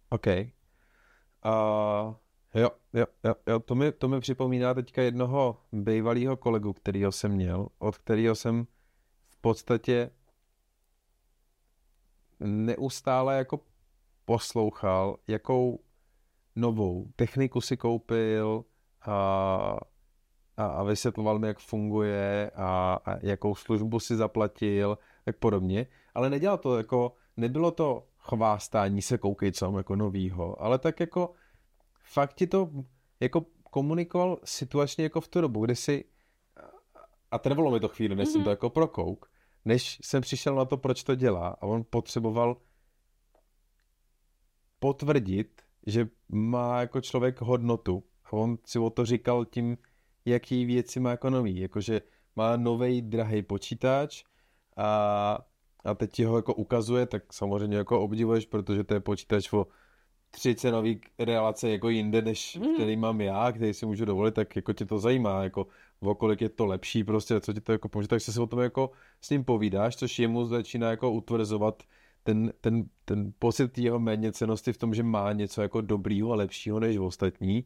OK. 0.10 0.28
Uh, 0.28 2.16
jo, 2.54 2.70
jo, 2.94 3.06
jo, 3.24 3.36
jo, 3.48 3.60
to 3.60 3.76
mi, 3.76 3.92
to 3.92 4.08
mi 4.08 4.20
připomíná 4.20 4.74
teďka 4.74 5.02
jednoho 5.02 5.62
bývalého 5.72 6.38
kolegu, 6.38 6.74
kterýho 6.74 7.12
jsem 7.12 7.32
měl, 7.32 7.68
od 7.80 7.98
kterého 7.98 8.36
jsem 8.36 8.68
v 9.28 9.38
podstatě 9.38 10.12
neustále 12.40 13.38
jako 13.38 13.60
poslouchal, 14.26 15.18
jakou 15.28 15.84
novou 16.56 17.12
techniku 17.16 17.62
si 17.62 17.78
koupil 17.78 18.66
a, 19.02 19.78
a, 20.58 20.66
a 20.66 20.84
vysvětloval 20.84 21.40
mi, 21.40 21.48
jak 21.48 21.60
funguje 21.60 22.52
a, 22.56 23.00
a 23.06 23.18
jakou 23.22 23.56
službu 23.56 24.00
si 24.00 24.16
zaplatil, 24.16 24.98
tak 25.26 25.38
podobně. 25.38 25.88
Ale 26.16 26.30
nedělal 26.30 26.58
to 26.58 26.78
jako, 26.78 27.14
nebylo 27.38 27.72
to 27.72 28.08
chvástání 28.18 29.02
se 29.02 29.18
koukej, 29.18 29.52
co 29.52 29.66
mám 29.66 29.78
jako 29.78 29.96
novýho, 29.96 30.62
ale 30.62 30.80
tak 30.80 31.00
jako 31.00 31.32
fakt 32.04 32.34
ti 32.34 32.48
to 32.48 32.70
jako 33.20 33.46
komunikoval 33.64 34.40
situačně 34.44 35.04
jako 35.04 35.22
v 35.22 35.28
tu 35.28 35.42
dobu, 35.42 35.66
kdy 35.66 35.76
si 35.76 36.06
a 37.32 37.40
trvalo 37.40 37.72
mi 37.72 37.80
to 37.80 37.88
chvíli, 37.88 38.16
než 38.16 38.30
mm-hmm. 38.30 38.32
jsem 38.32 38.44
to 38.44 38.50
jako 38.50 38.70
prokouk, 38.70 39.32
než 39.66 40.00
jsem 40.04 40.22
přišel 40.22 40.56
na 40.56 40.66
to, 40.66 40.78
proč 40.78 41.04
to 41.04 41.16
dělá 41.16 41.48
a 41.48 41.64
on 41.64 41.86
potřeboval 41.90 42.58
potvrdit, 44.80 45.62
že 45.88 46.08
má 46.30 46.80
jako 46.80 47.02
člověk 47.02 47.42
hodnotu 47.42 48.04
a 48.26 48.34
on 48.34 48.58
si 48.66 48.80
o 48.80 48.90
to 48.90 49.06
říkal 49.06 49.46
tím, 49.46 49.78
jaký 50.26 50.66
věci 50.66 51.00
má 51.00 51.10
jako 51.12 51.30
nový, 51.30 51.60
jakože 51.60 52.02
má 52.36 52.58
nový 52.58 53.02
drahý 53.02 53.42
počítač 53.44 54.24
a, 54.78 55.38
a 55.86 55.96
teď 55.96 56.12
ti 56.12 56.24
ho 56.24 56.36
jako 56.36 56.54
ukazuje, 56.54 57.06
tak 57.06 57.34
samozřejmě 57.34 57.78
jako 57.78 58.02
obdivuješ, 58.02 58.46
protože 58.46 58.84
to 58.84 58.94
je 58.94 59.00
počítač 59.00 59.54
o 59.54 59.68
tři 60.32 60.56
cenový 60.56 61.02
relace 61.20 61.70
jako 61.70 61.90
jinde, 61.90 62.22
než 62.22 62.56
Mhm. 62.56 62.74
který 62.76 62.96
mám 62.98 63.22
já, 63.22 63.52
který 63.52 63.74
si 63.74 63.86
můžu 63.86 64.06
dovolit, 64.06 64.34
tak 64.34 64.56
jako 64.56 64.74
tě 64.74 64.86
to 64.86 65.00
zajímá, 65.00 65.44
jako 65.44 65.68
o 66.00 66.16
kolik 66.16 66.42
je 66.42 66.50
to 66.50 66.66
lepší 66.66 67.04
prostě, 67.04 67.40
co 67.42 67.54
ti 67.54 67.62
to 67.62 67.72
jako 67.72 67.90
pomůže, 67.90 68.08
tak 68.08 68.22
se 68.22 68.42
o 68.42 68.48
tom 68.48 68.60
jako 68.60 68.92
s 69.22 69.30
ním 69.30 69.44
povídáš, 69.44 69.96
což 69.96 70.20
jemu 70.20 70.46
začíná 70.46 70.90
jako 70.90 71.12
utvrzovat 71.12 71.84
ten, 72.24 72.54
ten, 72.62 72.86
ten 73.06 73.34
pocit 73.40 73.78
jeho 73.78 74.00
méněcenosti 74.00 74.74
v 74.74 74.78
tom, 74.78 74.94
že 74.94 75.04
má 75.04 75.34
něco 75.34 75.62
jako 75.62 75.82
dobrýho 75.82 76.32
a 76.32 76.36
lepšího 76.36 76.80
než 76.80 76.98
ostatní. 76.98 77.66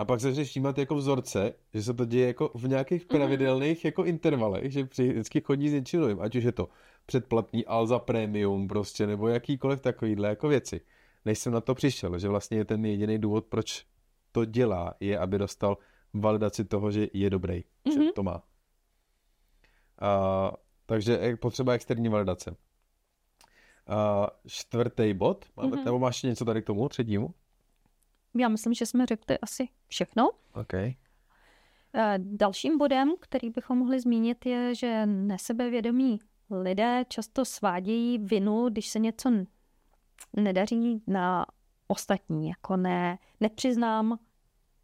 A 0.00 0.04
pak 0.04 0.20
začneš 0.20 0.48
všímat 0.48 0.78
jako 0.78 0.94
vzorce, 0.94 1.54
že 1.74 1.82
se 1.82 1.94
to 1.94 2.04
děje 2.04 2.26
jako 2.26 2.50
v 2.54 2.68
nějakých 2.68 3.04
pravidelných 3.04 3.84
jako 3.84 4.04
intervalech, 4.04 4.72
že 4.72 4.84
při- 4.84 5.08
vždycky 5.08 5.40
chodí 5.40 5.68
s 5.68 5.72
něčím 5.72 6.00
novým, 6.00 6.20
ať 6.20 6.36
už 6.36 6.44
je 6.44 6.52
to 6.52 6.68
předplatný 7.06 7.66
Alza 7.66 7.98
Premium 7.98 8.68
prostě, 8.68 9.06
nebo 9.06 9.28
jakýkoliv 9.28 9.80
takovýhle 9.80 10.28
jako 10.28 10.48
věci. 10.48 10.80
Než 11.24 11.38
jsem 11.38 11.52
na 11.52 11.60
to 11.60 11.74
přišel, 11.74 12.18
že 12.18 12.28
vlastně 12.28 12.56
je 12.58 12.64
ten 12.64 12.84
jediný 12.84 13.18
důvod, 13.18 13.44
proč 13.46 13.84
to 14.32 14.44
dělá, 14.44 14.94
je, 15.00 15.18
aby 15.18 15.38
dostal 15.38 15.78
validaci 16.14 16.64
toho, 16.64 16.90
že 16.90 17.06
je 17.12 17.30
dobrý, 17.30 17.64
že 17.92 17.98
Mhm. 17.98 18.08
to 18.14 18.22
má. 18.22 18.42
A, 20.00 20.52
takže 20.86 21.12
je 21.12 21.36
potřeba 21.36 21.72
externí 21.72 22.08
validace. 22.08 22.56
A 23.86 24.26
čtvrtý 24.46 25.14
bod, 25.14 25.44
máme, 25.56 25.76
mm-hmm. 25.76 25.84
nebo 25.84 25.98
máš 25.98 26.22
něco 26.22 26.44
tady 26.44 26.62
k 26.62 26.66
tomu 26.66 26.88
třetímu? 26.88 27.34
Já 28.34 28.48
myslím, 28.48 28.74
že 28.74 28.86
jsme 28.86 29.06
řekli 29.06 29.38
asi 29.38 29.68
všechno. 29.88 30.30
Okay. 30.54 30.94
Dalším 32.18 32.78
bodem, 32.78 33.14
který 33.20 33.50
bychom 33.50 33.78
mohli 33.78 34.00
zmínit, 34.00 34.46
je, 34.46 34.74
že 34.74 35.06
nesebevědomí 35.06 36.20
lidé 36.50 37.04
často 37.08 37.44
svádějí 37.44 38.18
vinu, 38.18 38.68
když 38.68 38.88
se 38.88 38.98
něco 38.98 39.30
nedaří 40.36 41.02
na 41.06 41.46
ostatní, 41.88 42.48
jako 42.48 42.76
ne, 42.76 43.18
nepřiznám, 43.40 44.18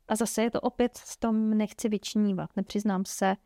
a 0.08 0.16
zase 0.16 0.42
je 0.42 0.50
to 0.50 0.60
opět 0.60 0.96
s 0.96 1.16
tom 1.16 1.58
nechci 1.58 1.88
vyčnívat, 1.88 2.50
nepřiznám 2.56 3.04
se, 3.04 3.36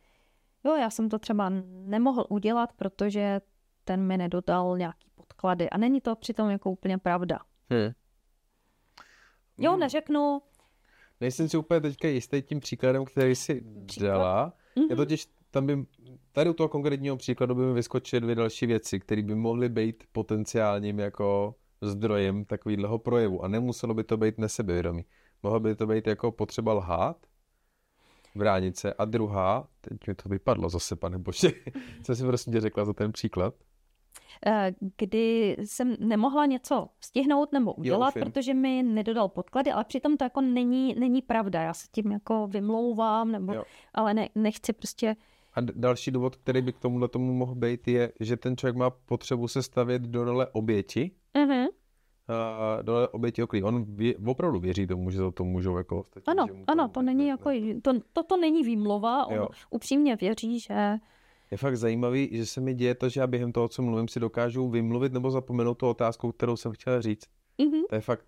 jo, 0.65 0.77
já 0.77 0.91
jsem 0.91 1.09
to 1.09 1.19
třeba 1.19 1.49
nemohl 1.87 2.27
udělat, 2.29 2.73
protože 2.73 3.41
ten 3.85 4.07
mi 4.07 4.17
nedodal 4.17 4.79
nějaký 4.79 5.11
podklady 5.15 5.71
a 5.71 5.79
není 5.79 6.01
to 6.01 6.17
přitom 6.17 6.51
jako 6.51 6.71
úplně 6.71 6.99
pravda. 6.99 7.39
Hmm. 7.71 7.93
Jo, 9.61 9.71
hmm. 9.71 9.81
neřeknu. 9.81 10.43
Nejsem 11.21 11.49
si 11.49 11.57
úplně 11.57 11.81
teďka 11.81 12.09
jistý 12.09 12.43
tím 12.43 12.61
příkladem, 12.61 13.05
který 13.05 13.35
si 13.35 13.65
Příklad? 13.87 14.09
dala. 14.09 14.53
Mm-hmm. 14.77 14.91
Je 14.91 14.97
totiž, 14.97 15.27
tam 15.51 15.67
by, 15.67 15.85
tady 16.33 16.51
u 16.51 16.53
toho 16.53 16.69
konkrétního 16.69 17.17
příkladu 17.17 17.55
by 17.55 17.63
mi 17.63 17.73
vyskočily 17.73 18.21
dvě 18.21 18.35
další 18.35 18.67
věci, 18.67 19.01
které 19.01 19.23
by 19.23 19.35
mohly 19.35 19.69
být 19.69 20.05
potenciálním 20.13 20.99
jako 20.99 21.55
zdrojem 21.81 22.45
takového 22.45 22.99
projevu 22.99 23.45
a 23.45 23.49
nemuselo 23.49 23.95
by 23.95 24.05
to 24.05 24.17
být 24.17 24.39
nesebevědomí. 24.39 25.05
Mohlo 25.43 25.61
by 25.61 25.75
to 25.75 25.87
být 25.87 26.07
jako 26.07 26.33
potřeba 26.33 26.73
lhát, 26.73 27.17
bránit 28.35 28.77
se. 28.77 28.95
A 28.95 29.05
druhá, 29.05 29.69
teď 29.81 30.07
mi 30.07 30.15
to 30.15 30.29
vypadlo 30.29 30.69
zase, 30.69 30.97
pane 30.97 31.19
bože, 31.19 31.51
co 32.03 32.17
jsi 32.17 32.25
prostě 32.25 32.61
řekla 32.61 32.85
za 32.85 32.93
ten 32.93 33.13
příklad? 33.13 33.55
Eh, 34.47 34.73
kdy 34.97 35.57
jsem 35.65 35.97
nemohla 36.01 36.47
něco 36.47 36.89
stihnout 37.01 37.53
nebo 37.53 37.75
udělat, 37.75 38.17
jo, 38.17 38.25
protože 38.25 38.55
mi 38.55 38.83
nedodal 38.83 39.29
podklady, 39.29 39.73
ale 39.73 39.85
přitom 39.85 40.17
to 40.17 40.25
jako 40.25 40.41
není, 40.41 40.95
není 40.99 41.23
pravda. 41.23 41.63
Já 41.63 41.75
se 41.75 41.87
tím 41.93 42.13
jako 42.13 42.47
vymlouvám, 42.47 43.33
nebo, 43.33 43.55
ale 43.95 44.15
ne, 44.15 44.29
nechci 44.35 44.73
prostě... 44.73 45.17
A 45.55 45.61
další 45.61 46.11
důvod, 46.11 46.37
který 46.37 46.63
by 46.63 46.73
k 46.73 46.79
tomuhle 46.79 47.09
tomu 47.09 47.35
mohl 47.35 47.55
být, 47.55 47.89
je, 47.89 48.13
že 48.21 48.37
ten 48.37 48.57
člověk 48.57 48.77
má 48.77 48.91
potřebu 48.91 49.49
se 49.49 49.63
stavět 49.63 50.03
do 50.03 50.25
role 50.25 50.47
oběti, 50.47 51.11
uh-huh 51.35 51.69
dole 52.83 53.09
oběti 53.09 53.43
okolí. 53.43 53.63
On 53.63 53.85
vě, 53.89 54.15
opravdu 54.27 54.61
věří 54.61 54.87
tomu, 54.87 55.11
že 55.11 55.19
za 55.19 55.31
to 55.31 55.45
můžou 55.45 55.77
jako 55.77 56.01
ostatní. 56.01 56.31
Ano, 56.31 56.47
ano, 56.67 56.89
to 56.89 57.03
není 57.03 57.29
jako, 57.29 57.51
to, 57.83 57.93
to, 58.13 58.23
to 58.23 58.37
není 58.37 58.63
výmlova, 58.63 59.27
on 59.27 59.35
jo. 59.35 59.49
upřímně 59.71 60.17
věří, 60.17 60.61
že... 60.61 60.99
Je 61.51 61.57
fakt 61.57 61.77
zajímavý, 61.77 62.29
že 62.33 62.47
se 62.47 62.61
mi 62.61 62.75
děje 62.75 62.95
to, 62.95 63.09
že 63.09 63.21
já 63.21 63.27
během 63.27 63.53
toho, 63.53 63.69
co 63.69 63.83
mluvím, 63.83 64.09
si 64.09 64.21
dokážu 64.21 64.69
vymluvit 64.69 65.13
nebo 65.13 65.31
zapomenout 65.31 65.75
tu 65.75 65.89
otázku, 65.89 66.33
kterou 66.33 66.57
jsem 66.57 66.73
chtěl 66.73 67.03
říct. 67.03 67.27
Mm-hmm. 67.59 67.83
To 67.89 67.95
je 67.95 68.01
fakt, 68.01 68.27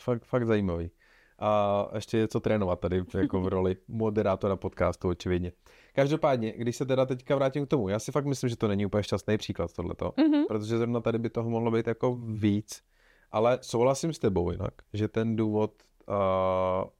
fakt, 0.00 0.24
fakt 0.24 0.46
zajímavý. 0.46 0.90
A 1.38 1.88
ještě 1.94 2.18
je 2.18 2.28
co 2.28 2.40
trénovat 2.40 2.80
tady 2.80 3.04
jako 3.18 3.40
v 3.40 3.48
roli 3.48 3.76
moderátora 3.88 4.56
podcastu, 4.56 5.08
očividně. 5.08 5.52
Každopádně, 5.94 6.54
když 6.56 6.76
se 6.76 6.86
teda 6.86 7.06
teďka 7.06 7.36
vrátím 7.36 7.66
k 7.66 7.68
tomu, 7.68 7.88
já 7.88 7.98
si 7.98 8.12
fakt 8.12 8.24
myslím, 8.24 8.50
že 8.50 8.56
to 8.56 8.68
není 8.68 8.86
úplně 8.86 9.02
šťastný 9.02 9.38
příklad 9.38 9.72
tohleto, 9.72 10.10
mm-hmm. 10.10 10.46
protože 10.48 10.78
zrovna 10.78 11.00
tady 11.00 11.18
by 11.18 11.30
toho 11.30 11.50
mohlo 11.50 11.70
být 11.70 11.86
jako 11.86 12.14
víc. 12.16 12.82
Ale 13.30 13.58
souhlasím 13.62 14.12
s 14.12 14.18
tebou 14.18 14.50
jinak, 14.50 14.74
že 14.92 15.08
ten 15.08 15.36
důvod 15.36 15.82
uh, 16.08 16.90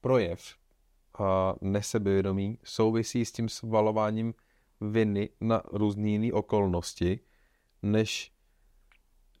projev 0.00 0.59
uh, 1.20 1.26
nesebevědomí 1.60 2.58
souvisí 2.64 3.24
s 3.24 3.32
tím 3.32 3.48
svalováním 3.48 4.34
viny 4.80 5.28
na 5.40 5.62
různé 5.72 6.08
jiné 6.08 6.32
okolnosti, 6.32 7.20
než 7.82 8.32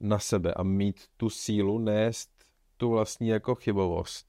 na 0.00 0.18
sebe 0.18 0.54
a 0.54 0.62
mít 0.62 1.00
tu 1.16 1.30
sílu 1.30 1.78
nést 1.78 2.44
tu 2.76 2.90
vlastní 2.90 3.28
jako 3.28 3.54
chybovost. 3.54 4.26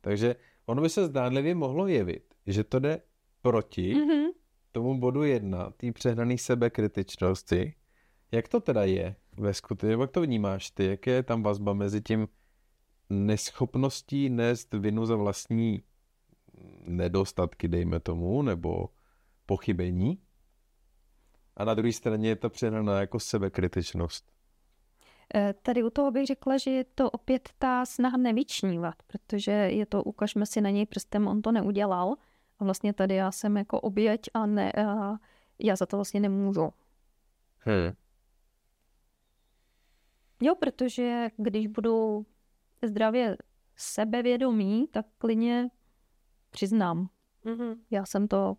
Takže 0.00 0.36
ono 0.66 0.82
by 0.82 0.88
se 0.88 1.06
zdánlivě 1.06 1.54
mohlo 1.54 1.86
jevit, 1.86 2.34
že 2.46 2.64
to 2.64 2.78
jde 2.78 3.02
proti 3.42 3.94
mm-hmm. 3.94 4.32
tomu 4.72 5.00
bodu 5.00 5.22
jedna, 5.22 5.70
té 5.70 5.92
přehnané 5.92 6.38
sebekritičnosti. 6.38 7.74
Jak 8.32 8.48
to 8.48 8.60
teda 8.60 8.84
je? 8.84 9.16
ve 9.38 9.54
skutečnosti, 9.54 10.00
jak 10.00 10.10
to 10.10 10.20
vnímáš 10.20 10.70
ty, 10.70 10.84
jaké 10.84 11.10
je 11.10 11.22
tam 11.22 11.42
vazba 11.42 11.72
mezi 11.72 12.00
tím 12.00 12.28
neschopností 13.10 14.30
nést 14.30 14.74
vinu 14.74 15.06
za 15.06 15.16
vlastní 15.16 15.82
nedostatky, 16.84 17.68
dejme 17.68 18.00
tomu, 18.00 18.42
nebo 18.42 18.88
pochybení, 19.46 20.18
a 21.58 21.64
na 21.64 21.74
druhé 21.74 21.92
straně 21.92 22.28
je 22.28 22.36
to 22.36 22.50
přehnaná 22.50 23.00
jako 23.00 23.20
sebekritičnost. 23.20 24.32
Eh, 25.34 25.54
tady 25.62 25.82
u 25.82 25.90
toho 25.90 26.10
bych 26.10 26.26
řekla, 26.26 26.58
že 26.58 26.70
je 26.70 26.84
to 26.84 27.10
opět 27.10 27.48
ta 27.58 27.86
snaha 27.86 28.16
nevyčnívat, 28.16 28.94
protože 29.06 29.52
je 29.52 29.86
to, 29.86 30.02
ukažme 30.02 30.46
si 30.46 30.60
na 30.60 30.70
něj 30.70 30.86
prstem, 30.86 31.28
on 31.28 31.42
to 31.42 31.52
neudělal. 31.52 32.16
A 32.58 32.64
vlastně 32.64 32.92
tady 32.92 33.14
já 33.14 33.32
jsem 33.32 33.56
jako 33.56 33.80
oběť 33.80 34.20
a, 34.34 34.46
ne, 34.46 34.72
a 34.72 35.16
já 35.58 35.76
za 35.76 35.86
to 35.86 35.96
vlastně 35.96 36.20
nemůžu. 36.20 36.72
Hmm. 37.58 37.92
Jo, 40.42 40.54
protože 40.54 41.28
když 41.36 41.66
budu 41.66 42.26
zdravě 42.86 43.36
sebevědomý, 43.76 44.88
tak 44.88 45.06
klidně 45.18 45.70
přiznám. 46.50 47.08
Mm-hmm. 47.44 47.76
Já 47.90 48.06
jsem 48.06 48.28
to, 48.28 48.56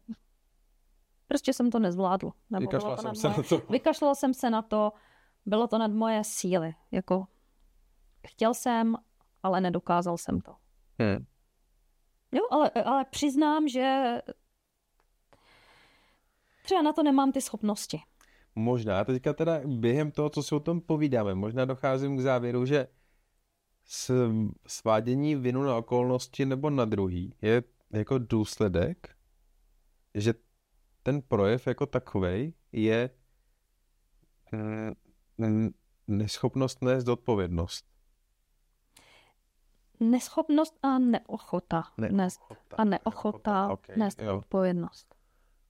prostě 1.27 1.53
jsem 1.53 1.71
to 1.71 1.79
nezvládl. 1.79 2.31
Nebo 2.49 2.61
Vykašlal 2.61 2.97
jsem 2.97 3.15
se 3.15 3.27
moje, 3.27 3.37
na 3.37 3.43
to. 3.43 3.61
Vykašlal 3.69 4.15
jsem 4.15 4.33
se 4.33 4.49
na 4.49 4.61
to, 4.61 4.91
bylo 5.45 5.67
to 5.67 5.77
nad 5.77 5.91
moje 5.91 6.23
síly. 6.23 6.75
Jako 6.91 7.27
chtěl 8.27 8.53
jsem, 8.53 8.95
ale 9.43 9.61
nedokázal 9.61 10.17
jsem 10.17 10.41
to. 10.41 10.55
Hmm. 10.99 11.25
Jo, 12.31 12.43
ale, 12.51 12.69
ale 12.69 13.05
přiznám, 13.05 13.67
že 13.67 14.21
třeba 16.63 16.81
na 16.81 16.93
to 16.93 17.03
nemám 17.03 17.31
ty 17.31 17.41
schopnosti. 17.41 18.01
Možná 18.55 19.03
teďka 19.03 19.33
teda 19.33 19.61
během 19.65 20.11
toho, 20.11 20.29
co 20.29 20.43
si 20.43 20.55
o 20.55 20.59
tom 20.59 20.81
povídáme, 20.81 21.35
možná 21.35 21.65
docházím 21.65 22.17
k 22.17 22.19
závěru, 22.19 22.65
že 22.65 22.87
svádění 24.67 25.35
vinu 25.35 25.63
na 25.63 25.77
okolnosti 25.77 26.45
nebo 26.45 26.69
na 26.69 26.85
druhý 26.85 27.35
je 27.41 27.63
jako 27.93 28.17
důsledek, 28.17 29.15
že 30.15 30.33
ten 31.03 31.21
projev 31.21 31.67
jako 31.67 31.85
takový 31.85 32.53
je 32.71 33.09
mm, 35.37 35.69
neschopnost 36.07 36.81
nést 36.81 37.07
odpovědnost. 37.07 37.85
Neschopnost 39.99 40.79
a 40.83 40.99
neochota, 40.99 41.83
neochota 41.97 42.15
nést, 42.15 42.39
a 42.77 42.83
neochota, 42.83 42.85
neochota 42.85 43.73
okay, 43.73 43.95
nést 43.97 44.21
jo. 44.21 44.37
odpovědnost. 44.37 45.15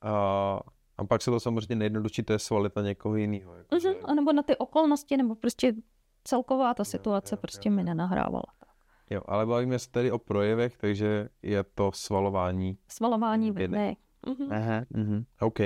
A 0.02 0.60
a 1.00 1.06
pak 1.06 1.22
se 1.22 1.32
to 1.32 1.40
samozřejmě 1.40 1.76
nejjednodušší 1.76 2.24
to 2.24 2.34
je 2.34 2.40
svalit 2.40 2.76
na 2.76 2.82
někoho 2.82 3.16
jiného. 3.16 3.56
Jako 3.56 3.76
uh-huh, 3.76 3.82
že... 3.82 4.00
A 4.00 4.14
nebo 4.14 4.34
na 4.34 4.44
ty 4.44 4.58
okolnosti, 4.58 5.18
nebo 5.18 5.36
prostě 5.36 5.74
celková 6.24 6.74
ta 6.74 6.84
situace 6.84 7.34
jo, 7.34 7.38
jo, 7.38 7.42
prostě 7.42 7.70
jo, 7.70 7.76
mi 7.76 7.84
nenahrávala. 7.84 8.46
Jo, 9.10 9.22
ale 9.26 9.46
bavíme 9.46 9.80
se 9.80 9.92
tady 9.92 10.12
o 10.12 10.20
projevech, 10.20 10.78
takže 10.78 11.30
je 11.42 11.64
to 11.64 11.92
svalování. 11.92 12.78
Svalování 12.88 13.52
viny. 13.52 13.98
Uh-huh. 14.28 14.54
Aha, 14.54 14.82
uh-huh. 14.82 15.26
OK. 15.40 15.60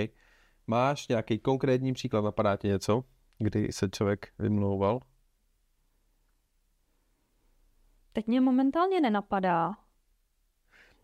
Máš 0.67 1.07
nějaký 1.07 1.39
konkrétní 1.39 1.93
příklad, 1.93 2.21
napadá 2.21 2.57
ti 2.57 2.67
něco, 2.67 3.03
kdy 3.37 3.71
se 3.71 3.89
člověk 3.89 4.33
vymlouval? 4.39 4.99
Teď 8.13 8.27
mě 8.27 8.41
momentálně 8.41 9.01
nenapadá. 9.01 9.71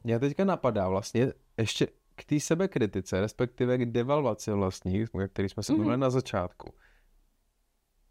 Mě 0.04 0.19
teďka 0.19 0.45
napadá 0.45 0.89
vlastně 0.89 1.34
ještě 1.58 1.88
k 2.15 2.25
té 2.25 2.39
sebekritice, 2.39 3.21
respektive 3.21 3.78
k 3.78 3.91
devalvaci 3.91 4.52
vlastní, 4.52 5.06
který 5.28 5.49
jsme 5.49 5.63
se 5.63 5.73
mluvili 5.73 5.95
mm-hmm. 5.95 5.99
na 5.99 6.10
začátku. 6.10 6.73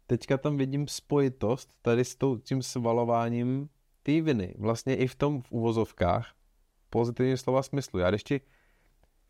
Teďka 0.07 0.37
tam 0.37 0.57
vidím 0.57 0.87
spojitost 0.87 1.69
tady 1.81 2.05
s 2.05 2.17
tím 2.43 2.61
svalováním 2.61 3.69
té 4.09 4.21
viny. 4.21 4.55
Vlastně 4.57 4.95
i 4.95 5.07
v 5.07 5.15
tom 5.15 5.41
v 5.41 5.51
uvozovkách 5.51 6.33
pozitivním 6.89 7.37
slova 7.37 7.63
smyslu. 7.63 7.99
Já 7.99 8.09
když 8.09 8.23
ti 8.23 8.41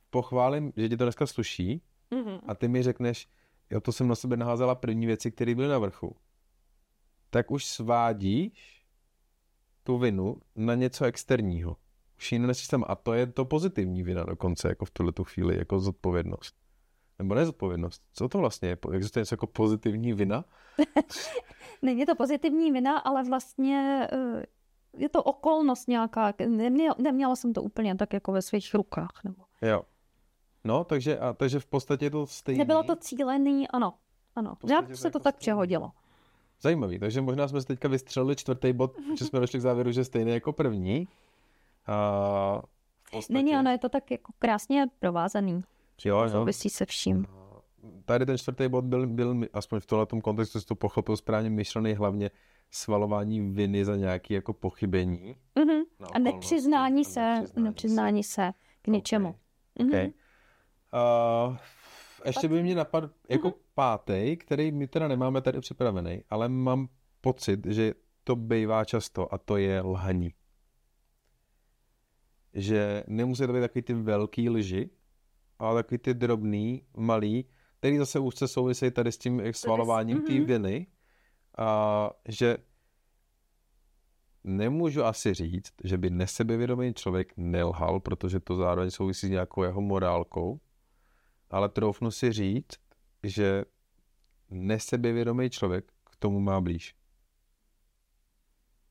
pochválím, 0.10 0.74
že 0.78 0.90
ti 0.90 0.98
to 0.98 1.06
dneska 1.06 1.26
sluší 1.26 1.82
mm-hmm. 2.12 2.40
a 2.48 2.56
ty 2.56 2.68
mi 2.68 2.84
řekneš, 2.84 3.28
jo, 3.70 3.82
to 3.82 3.92
jsem 3.92 4.08
na 4.08 4.16
sebe 4.16 4.38
naházela 4.38 4.76
první 4.76 5.06
věci, 5.06 5.32
které 5.32 5.56
byly 5.56 5.68
na 5.68 5.78
vrchu, 5.78 6.16
tak 7.30 7.52
už 7.52 7.66
svádíš 7.66 8.86
tu 9.84 9.98
vinu 9.98 10.38
na 10.56 10.76
něco 10.76 11.06
externího 11.06 11.78
už 12.20 12.32
ji 12.32 12.40
nesystem. 12.40 12.84
A 12.88 12.96
to 12.96 13.14
je 13.14 13.28
to 13.28 13.46
pozitivní 13.46 14.04
vina 14.04 14.24
dokonce, 14.24 14.68
jako 14.68 14.86
v 14.86 14.92
tuhle 14.92 15.12
tu 15.12 15.24
chvíli, 15.24 15.58
jako 15.58 15.80
zodpovědnost. 15.80 16.56
Nebo 17.20 17.36
nezodpovědnost. 17.36 18.04
Co 18.14 18.30
to 18.30 18.38
vlastně 18.38 18.70
je? 18.70 18.78
Existuje 18.94 19.22
něco 19.22 19.34
jako 19.34 19.48
pozitivní 19.48 20.14
vina? 20.14 20.46
Není 21.82 22.06
to 22.06 22.16
pozitivní 22.16 22.72
vina, 22.72 22.98
ale 22.98 23.24
vlastně 23.24 24.08
eh, 24.12 24.46
je 24.98 25.10
to 25.10 25.24
okolnost 25.24 25.88
nějaká. 25.88 26.34
Neměla, 26.48 26.96
neměla 26.98 27.36
jsem 27.36 27.54
to 27.54 27.64
úplně 27.64 27.96
tak 27.96 28.14
jako 28.14 28.32
ve 28.32 28.42
svých 28.42 28.74
rukách. 28.74 29.12
Nebo... 29.24 29.44
Jo. 29.62 29.82
No, 30.64 30.84
takže, 30.84 31.20
a, 31.20 31.34
takže 31.34 31.60
v 31.60 31.66
podstatě 31.66 32.10
to 32.10 32.28
stejné. 32.28 32.58
Nebylo 32.58 32.84
to 32.84 32.96
cílený, 32.96 33.68
ano. 33.68 33.94
ano. 34.36 34.56
to 34.62 34.68
se 34.68 34.74
jako 34.74 34.88
to 34.88 35.20
tak 35.20 35.36
stejný. 35.36 35.40
přehodilo. 35.40 35.92
Zajímavý, 36.62 37.00
takže 37.00 37.22
možná 37.22 37.48
jsme 37.48 37.62
si 37.62 37.68
teďka 37.68 37.88
vystřelili 37.88 38.36
čtvrtý 38.36 38.74
bod, 38.74 38.96
že 39.20 39.26
jsme 39.26 39.40
došli 39.40 39.60
k 39.60 39.62
závěru, 39.62 39.92
že 39.92 40.04
stejný 40.04 40.32
jako 40.32 40.54
první. 40.54 41.08
A 41.88 42.62
v 43.04 43.12
podstatě, 43.12 43.34
Není, 43.34 43.56
ano, 43.56 43.72
je 43.72 43.78
to 43.78 43.90
tak 43.90 44.12
jako 44.12 44.34
krásně 44.40 44.86
provázaný. 45.00 45.64
Jo, 46.06 46.18
jo. 46.18 46.30
Souvisí 46.30 46.70
se 46.70 46.86
vším. 46.86 47.26
Tady 48.06 48.26
ten 48.26 48.38
čtvrtý 48.38 48.68
bod 48.68 48.86
byl, 48.86 49.08
byl 49.08 49.42
aspoň 49.54 49.80
v 49.80 49.86
tomhle 49.86 50.22
kontextu, 50.24 50.60
si 50.60 50.66
to 50.66 50.76
pochopil 50.76 51.18
správně, 51.18 51.50
myšlený 51.50 51.94
hlavně 51.94 52.32
svalování 52.72 53.52
viny 53.52 53.86
za 53.86 53.96
nějaké 53.96 54.34
jako 54.34 54.54
pochybení. 54.54 55.36
Mhm. 55.56 55.82
na 56.00 56.08
A 56.14 56.20
nepřiznání 56.20 57.02
A 57.02 57.10
se, 57.10 57.20
nepřiznání 57.22 57.66
nepřiznání 57.66 58.24
se 58.24 58.52
k 58.82 58.88
něčemu. 58.88 59.30
Okay. 59.30 59.86
Mhm. 59.86 59.90
Okay. 59.90 60.12
Uh, 61.50 61.58
ještě 62.26 62.48
by 62.48 62.64
mě 62.64 62.76
napadl 62.76 63.12
jako 63.30 63.48
Mhm. 63.48 63.58
pátý, 63.74 64.38
který 64.38 64.72
my 64.72 64.88
teda 64.88 65.08
nemáme 65.08 65.42
tady 65.42 65.60
připravený, 65.60 66.24
ale 66.30 66.50
mám 66.50 66.88
pocit, 67.22 67.66
že 67.66 67.94
to 68.24 68.36
bývá 68.36 68.86
často 68.86 69.34
a 69.34 69.38
to 69.38 69.58
je 69.58 69.82
lhaní. 69.82 70.34
Že 72.54 73.04
nemusí 73.08 73.48
to 73.48 73.54
být 73.54 73.60
takový 73.60 73.82
ty 73.82 73.94
velký 73.94 74.50
lži, 74.50 74.90
ale 75.60 75.84
takový 75.84 75.98
ty 75.98 76.14
drobný, 76.14 76.84
malý, 76.98 77.46
který 77.78 77.98
zase 77.98 78.20
úzce 78.20 78.48
souvisejí 78.48 78.92
tady 78.92 79.12
s 79.12 79.18
tím 79.18 79.42
svalováním 79.52 80.22
té 80.22 80.34
mhm. 80.34 80.46
viny. 80.46 80.88
A 81.58 82.10
že 82.28 82.58
nemůžu 84.44 85.04
asi 85.04 85.34
říct, 85.34 85.74
že 85.84 85.98
by 85.98 86.10
nesebevědomý 86.10 86.94
člověk 86.94 87.34
nelhal, 87.38 88.00
protože 88.00 88.40
to 88.40 88.56
zároveň 88.56 88.92
souvisí 88.92 89.28
s 89.28 89.30
nějakou 89.30 89.64
jeho 89.64 89.82
morálkou, 89.82 90.60
ale 91.50 91.70
troufnu 91.70 92.12
si 92.12 92.32
říct, 92.32 92.80
že 93.24 93.66
nesebevědomý 94.50 95.50
člověk 95.50 95.92
k 96.12 96.16
tomu 96.16 96.40
má 96.40 96.62
blíž. 96.62 96.96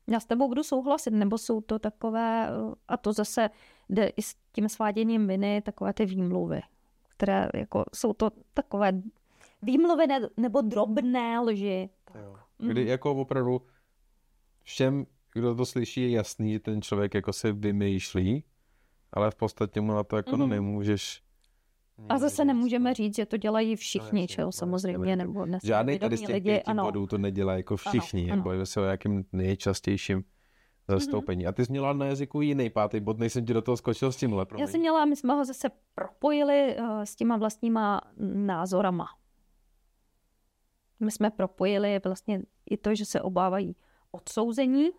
Já 0.07 0.19
s 0.19 0.25
tebou 0.25 0.47
budu 0.47 0.63
souhlasit, 0.63 1.11
nebo 1.11 1.37
jsou 1.37 1.61
to 1.61 1.79
takové, 1.79 2.49
a 2.87 2.97
to 2.97 3.13
zase 3.13 3.49
jde 3.89 4.07
i 4.07 4.21
s 4.21 4.35
tím 4.51 4.69
sváděním 4.69 5.27
viny, 5.27 5.61
takové 5.61 5.93
ty 5.93 6.05
výmluvy, 6.05 6.61
které 7.09 7.49
jako 7.53 7.85
jsou 7.95 8.13
to 8.13 8.31
takové 8.53 9.01
výmluvy 9.61 10.07
ne, 10.07 10.19
nebo 10.37 10.61
drobné 10.61 11.39
lži. 11.39 11.89
Jo. 12.15 12.35
Kdy 12.67 12.85
jako 12.85 13.11
opravdu 13.15 13.61
všem, 14.63 15.05
kdo 15.33 15.55
to 15.55 15.65
slyší, 15.65 16.01
je 16.01 16.09
jasný, 16.09 16.53
že 16.53 16.59
ten 16.59 16.81
člověk 16.81 17.13
jako 17.13 17.33
se 17.33 17.51
vymýšlí, 17.51 18.43
ale 19.13 19.31
v 19.31 19.35
podstatě 19.35 19.81
mu 19.81 19.93
na 19.93 20.03
to 20.03 20.15
jako 20.15 20.37
Mhm. 20.37 20.49
nemůžeš. 20.49 21.21
A 22.09 22.17
zase 22.17 22.45
nemůžeme 22.45 22.89
no. 22.89 22.93
říct, 22.93 23.15
že 23.15 23.25
to 23.25 23.37
dělají 23.37 23.75
všichni, 23.75 24.21
jasně, 24.21 24.27
čeho 24.35 24.47
no, 24.47 24.51
samozřejmě, 24.51 25.15
nebo 25.15 25.45
dnes 25.45 25.63
Žádný 25.63 25.99
tady 25.99 26.17
z 26.17 26.19
těch 26.19 26.29
lidi, 26.29 26.49
pěti 26.49 26.63
ano. 26.63 26.83
bodů 26.83 27.07
to 27.07 27.17
nedělá 27.17 27.53
jako 27.53 27.77
všichni, 27.77 28.31
ano. 28.31 28.49
ano, 28.49 28.65
se 28.65 28.81
o 28.81 28.83
jakým 28.83 29.25
nejčastějším 29.31 30.23
zastoupení. 30.87 31.47
A 31.47 31.51
ty 31.51 31.65
jsi 31.65 31.71
měla 31.71 31.93
na 31.93 32.05
jazyku 32.05 32.41
jiný 32.41 32.69
pátý 32.69 32.99
bod, 32.99 33.19
nejsem 33.19 33.45
ti 33.45 33.53
do 33.53 33.61
toho 33.61 33.77
skočil 33.77 34.11
s 34.11 34.17
tímhle, 34.17 34.45
promiň. 34.45 34.61
Já 34.61 34.67
jsem 34.67 34.79
měla, 34.79 35.05
my 35.05 35.15
jsme 35.15 35.33
ho 35.33 35.45
zase 35.45 35.69
propojili 35.95 36.75
uh, 36.79 37.01
s 37.01 37.15
těma 37.15 37.37
vlastníma 37.37 38.01
názorama. 38.17 39.07
My 40.99 41.11
jsme 41.11 41.29
propojili 41.31 41.99
vlastně 42.05 42.41
i 42.69 42.77
to, 42.77 42.95
že 42.95 43.05
se 43.05 43.21
obávají 43.21 43.75
odsouzení 44.11 44.89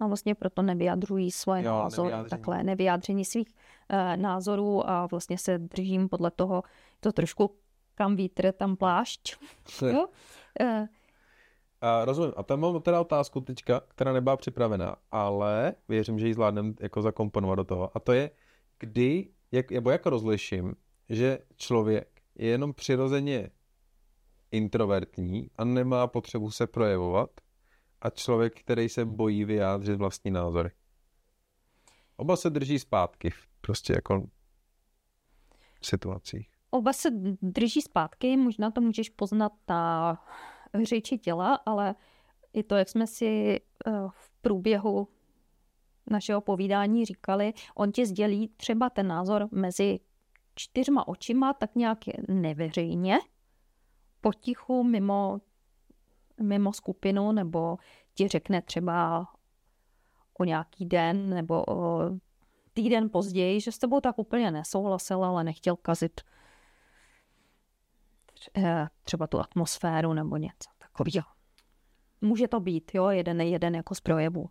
a 0.00 0.06
vlastně 0.06 0.34
proto 0.34 0.62
nevyjadřují 0.62 1.30
svoje 1.30 1.62
Jo, 1.62 1.70
názory, 1.70 2.08
nevyjádření. 2.08 2.30
takhle 2.30 2.62
nevyjádření 2.62 3.24
svých 3.24 3.48
uh, 3.48 4.16
názorů 4.22 4.90
a 4.90 5.06
vlastně 5.06 5.38
se 5.38 5.58
držím 5.58 6.08
podle 6.08 6.30
toho, 6.30 6.62
to 7.00 7.12
trošku 7.12 7.56
kam 7.94 8.16
vítr, 8.16 8.52
tam 8.52 8.76
plášť. 8.76 9.36
jo? 9.92 10.06
Uh, 10.60 10.86
A 11.80 12.04
rozumím. 12.04 12.32
A 12.36 12.42
tam 12.42 12.60
mám 12.60 12.82
teda 12.82 13.00
otázku 13.00 13.40
teďka, 13.40 13.80
která 13.88 14.12
nebyla 14.12 14.36
připravená, 14.36 14.96
ale 15.12 15.74
věřím, 15.88 16.18
že 16.18 16.26
ji 16.26 16.34
zvládnem 16.34 16.74
jako 16.80 17.02
zakomponovat 17.02 17.56
do 17.56 17.64
toho. 17.64 17.96
A 17.96 18.00
to 18.00 18.12
je, 18.12 18.30
kdy, 18.78 19.28
jak, 19.52 19.70
nebo 19.70 19.90
jak 19.90 20.06
rozliším, 20.06 20.74
že 21.08 21.38
člověk 21.56 22.08
je 22.34 22.48
jenom 22.48 22.72
přirozeně 22.72 23.50
introvertní 24.50 25.50
a 25.56 25.64
nemá 25.64 26.06
potřebu 26.06 26.50
se 26.50 26.66
projevovat 26.66 27.30
a 28.00 28.10
člověk, 28.10 28.60
který 28.60 28.88
se 28.88 29.04
bojí 29.04 29.44
vyjádřit 29.44 29.96
vlastní 29.96 30.30
názory. 30.30 30.70
Oba 32.16 32.36
se 32.36 32.50
drží 32.50 32.78
zpátky, 32.78 33.30
v 33.30 33.48
prostě 33.60 33.92
jako 33.92 34.26
situacích. 35.82 36.50
Oba 36.70 36.92
se 36.92 37.10
drží 37.42 37.82
zpátky, 37.82 38.36
možná 38.36 38.70
to 38.70 38.80
můžeš 38.80 39.08
poznat 39.08 39.52
na 39.68 40.18
řeči 40.82 41.18
těla, 41.18 41.54
ale 41.54 41.94
i 42.52 42.62
to, 42.62 42.76
jak 42.76 42.88
jsme 42.88 43.06
si 43.06 43.60
eh, 43.86 43.92
v 44.08 44.32
průběhu 44.40 45.08
našeho 46.10 46.40
povídání 46.40 47.04
říkali, 47.04 47.52
on 47.74 47.92
ti 47.92 48.06
sdělí 48.06 48.48
třeba 48.56 48.90
ten 48.90 49.06
názor 49.06 49.48
mezi 49.52 50.00
čtyřma 50.54 51.08
očima, 51.08 51.52
tak 51.52 51.74
nějak 51.74 51.98
neveřejně, 52.28 53.18
potichu, 54.20 54.84
mimo, 54.84 55.40
mimo 56.40 56.72
skupinu, 56.72 57.32
nebo 57.32 57.76
ti 58.14 58.28
řekne 58.28 58.62
třeba 58.62 59.26
o 60.38 60.44
nějaký 60.44 60.86
den 60.86 61.30
nebo 61.30 61.64
o 61.68 62.10
týden 62.72 63.10
později, 63.10 63.60
že 63.60 63.72
s 63.72 63.78
tebou 63.78 64.00
tak 64.00 64.18
úplně 64.18 64.50
nesouhlasil, 64.50 65.24
ale 65.24 65.44
nechtěl 65.44 65.76
kazit 65.76 66.20
eh, 68.56 68.88
třeba 69.02 69.26
tu 69.26 69.40
atmosféru 69.40 70.12
nebo 70.12 70.36
něco 70.36 70.70
takového. 70.78 71.26
Může 72.20 72.48
to 72.48 72.60
být, 72.60 72.90
jo, 72.94 73.08
jeden 73.08 73.40
jeden 73.40 73.74
jako 73.74 73.94
z 73.94 74.00
projevů. 74.00 74.50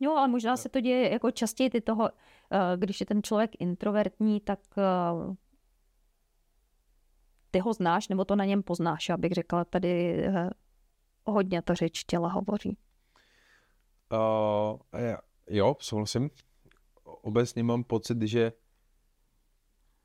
Jo, 0.00 0.12
ale 0.12 0.28
možná 0.28 0.56
se 0.56 0.68
to 0.68 0.80
děje 0.80 1.12
jako 1.12 1.30
častěji 1.30 1.70
ty 1.70 1.80
toho, 1.80 2.10
eh, 2.10 2.76
když 2.76 3.00
je 3.00 3.06
ten 3.06 3.22
člověk 3.22 3.50
introvertní, 3.58 4.40
tak 4.40 4.58
eh, 4.78 5.34
ty 7.50 7.58
ho 7.58 7.72
znáš, 7.72 8.08
nebo 8.08 8.24
to 8.24 8.36
na 8.36 8.44
něm 8.44 8.62
poznáš, 8.62 9.08
já 9.08 9.16
bych 9.16 9.32
řekla, 9.32 9.64
tady 9.64 10.24
eh, 10.24 10.50
hodně 11.26 11.62
ta 11.62 11.74
řeč 11.74 12.04
těla 12.04 12.28
hovoří. 12.28 12.76
Uh, 14.12 14.78
jo, 15.50 15.76
souhlasím. 15.80 16.30
Obecně 17.04 17.62
mám 17.62 17.84
pocit, 17.84 18.22
že 18.22 18.52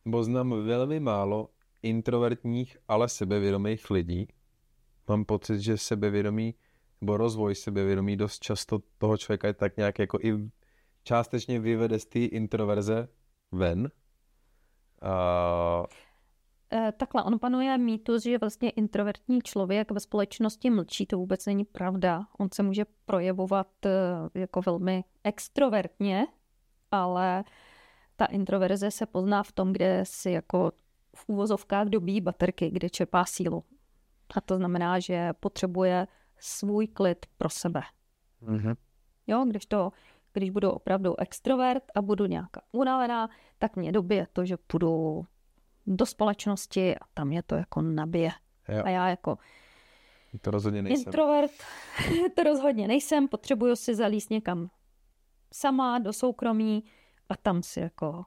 nebo 0.05 0.23
znám 0.23 0.65
velmi 0.65 0.99
málo 0.99 1.49
introvertních, 1.83 2.77
ale 2.87 3.09
sebevědomých 3.09 3.89
lidí. 3.89 4.27
Mám 5.07 5.25
pocit, 5.25 5.59
že 5.59 5.77
sebevědomí 5.77 6.55
nebo 7.01 7.17
rozvoj 7.17 7.55
sebevědomí 7.55 8.17
dost 8.17 8.39
často 8.39 8.79
toho 8.97 9.17
člověka 9.17 9.47
je 9.47 9.53
tak 9.53 9.77
nějak 9.77 9.99
jako 9.99 10.19
i 10.21 10.49
částečně 11.03 11.59
vyvede 11.59 11.99
z 11.99 12.05
té 12.05 12.19
introverze 12.19 13.07
ven. 13.51 13.91
Uh, 15.01 15.85
Takhle, 16.97 17.23
on 17.23 17.39
panuje 17.39 17.77
mýtus, 17.77 18.23
že 18.23 18.37
vlastně 18.37 18.69
introvertní 18.69 19.41
člověk 19.41 19.91
ve 19.91 19.99
společnosti 19.99 20.69
mlčí, 20.69 21.05
to 21.05 21.17
vůbec 21.17 21.45
není 21.45 21.65
pravda. 21.65 22.27
On 22.37 22.47
se 22.53 22.63
může 22.63 22.85
projevovat 23.05 23.67
eh, 23.85 23.89
jako 24.39 24.61
velmi 24.61 25.03
extrovertně, 25.23 26.27
ale 26.91 27.43
ta 28.15 28.25
introverze 28.25 28.91
se 28.91 29.05
pozná 29.05 29.43
v 29.43 29.51
tom, 29.51 29.73
kde 29.73 30.03
si 30.03 30.31
jako 30.31 30.71
v 31.15 31.23
úvozovkách 31.27 31.87
dobí 31.87 32.21
baterky, 32.21 32.69
kde 32.69 32.89
čerpá 32.89 33.25
sílu. 33.25 33.63
A 34.35 34.41
to 34.41 34.57
znamená, 34.57 34.99
že 34.99 35.33
potřebuje 35.33 36.07
svůj 36.39 36.87
klid 36.87 37.25
pro 37.37 37.49
sebe. 37.49 37.81
mm-hmm. 38.41 38.75
Jo, 39.27 39.45
když 39.49 39.65
to, 39.65 39.91
když 40.33 40.49
budu 40.49 40.71
opravdu 40.71 41.19
extrovert 41.19 41.83
a 41.95 42.01
budu 42.01 42.25
nějaká 42.25 42.61
unavená, 42.71 43.29
tak 43.57 43.75
mě 43.75 43.91
dobije 43.91 44.27
to, 44.33 44.45
že 44.45 44.57
půjdu 44.57 45.25
do 45.87 46.05
společnosti 46.05 46.95
a 46.95 46.99
tam 47.13 47.27
mě 47.27 47.43
to 47.43 47.55
jako 47.55 47.81
nabije. 47.81 48.31
Jo. 48.69 48.81
A 48.85 48.89
já 48.89 49.07
jako 49.09 49.37
To 50.41 50.51
rozhodně 50.51 50.81
nejsem. 50.81 51.03
introvert 51.07 51.51
to 52.35 52.43
rozhodně 52.43 52.87
nejsem, 52.87 53.27
potřebuju 53.27 53.75
si 53.75 53.95
zalíst 53.95 54.29
někam 54.29 54.69
sama 55.53 55.99
do 55.99 56.13
soukromí 56.13 56.83
a 57.29 57.35
tam 57.35 57.63
si 57.63 57.79
jako 57.79 58.23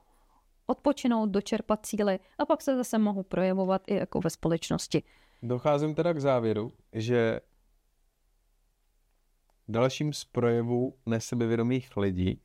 odpočinout, 0.65 1.29
dočerpat 1.29 1.85
síly 1.85 2.19
a 2.37 2.45
pak 2.45 2.61
se 2.61 2.75
zase 2.75 2.97
mohu 2.97 3.23
projevovat 3.23 3.81
i 3.87 3.93
jako 3.95 4.19
ve 4.19 4.29
společnosti. 4.29 5.03
Docházím 5.43 5.95
teda 5.95 6.13
k 6.13 6.19
závěru, 6.21 6.71
že 6.93 7.39
dalším 9.67 10.13
z 10.13 10.25
projevů 10.25 10.97
nesebevědomých 11.05 11.97
lidí 11.97 12.41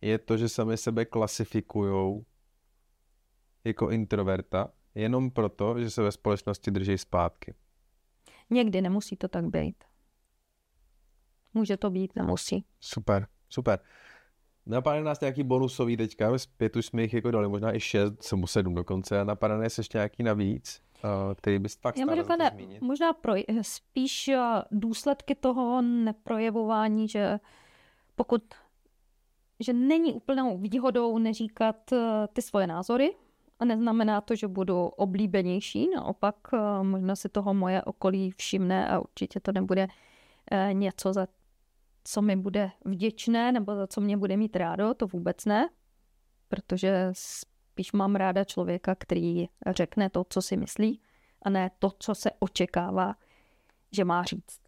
je 0.00 0.18
to, 0.18 0.36
že 0.36 0.48
sami 0.48 0.76
sebe 0.76 1.04
klasifikují 1.04 2.24
jako 3.64 3.90
introverta, 3.90 4.70
jenom 4.94 5.30
proto, 5.30 5.80
že 5.80 5.90
se 5.90 6.02
ve 6.02 6.12
společnosti 6.12 6.70
drží 6.70 6.98
zpátky. 6.98 7.54
Někdy 8.50 8.82
nemusí 8.82 9.16
to 9.16 9.28
tak 9.28 9.44
být. 9.44 9.84
Může 11.54 11.76
to 11.76 11.90
být, 11.90 12.16
nemusí. 12.16 12.64
Super, 12.80 13.26
super. 13.48 13.78
Napadne 14.66 15.02
nás 15.02 15.20
nějaký 15.20 15.42
bonusový 15.42 15.96
teďka, 15.96 16.30
pět 16.56 16.76
už 16.76 16.86
jsme 16.86 17.02
jich 17.02 17.14
jako 17.14 17.30
dali, 17.30 17.48
možná 17.48 17.76
i 17.76 17.80
šest, 17.80 18.22
jsem 18.22 18.46
sedm 18.46 18.74
dokonce, 18.74 19.20
a 19.20 19.24
napadne 19.24 19.58
nás 19.58 19.78
ještě 19.78 19.98
nějaký 19.98 20.22
navíc, 20.22 20.82
uh, 21.04 21.34
který 21.34 21.58
bys 21.58 21.76
fakt 21.76 21.98
Já 21.98 22.24
stále 22.24 22.50
zmínit. 22.50 22.82
možná 22.82 23.12
pro, 23.12 23.32
spíš 23.62 24.30
důsledky 24.70 25.34
toho 25.34 25.82
neprojevování, 25.82 27.08
že 27.08 27.38
pokud 28.14 28.42
že 29.60 29.72
není 29.72 30.12
úplnou 30.12 30.58
výhodou 30.58 31.18
neříkat 31.18 31.76
ty 32.32 32.42
svoje 32.42 32.66
názory, 32.66 33.14
a 33.62 33.64
neznamená 33.64 34.20
to, 34.20 34.36
že 34.36 34.48
budu 34.48 34.86
oblíbenější, 34.86 35.90
naopak 35.94 36.34
možná 36.82 37.16
si 37.16 37.28
toho 37.28 37.54
moje 37.54 37.82
okolí 37.82 38.30
všimne 38.30 38.88
a 38.88 38.98
určitě 38.98 39.40
to 39.40 39.52
nebude 39.52 39.88
něco, 40.72 41.12
za 41.12 41.26
co 42.04 42.22
mi 42.22 42.36
bude 42.36 42.70
vděčné 42.84 43.52
nebo 43.52 43.76
za 43.76 43.86
co 43.86 44.00
mě 44.00 44.16
bude 44.16 44.36
mít 44.36 44.56
rádo, 44.56 44.94
to 44.94 45.06
vůbec 45.06 45.44
ne, 45.44 45.68
protože 46.48 47.08
spíš 47.12 47.92
mám 47.92 48.16
ráda 48.16 48.44
člověka, 48.44 48.94
který 48.94 49.48
řekne 49.66 50.10
to, 50.10 50.24
co 50.28 50.42
si 50.42 50.56
myslí 50.56 51.00
a 51.42 51.50
ne 51.50 51.70
to, 51.78 51.90
co 51.98 52.14
se 52.14 52.30
očekává, 52.38 53.14
že 53.92 54.04
má 54.04 54.22
říct. 54.22 54.60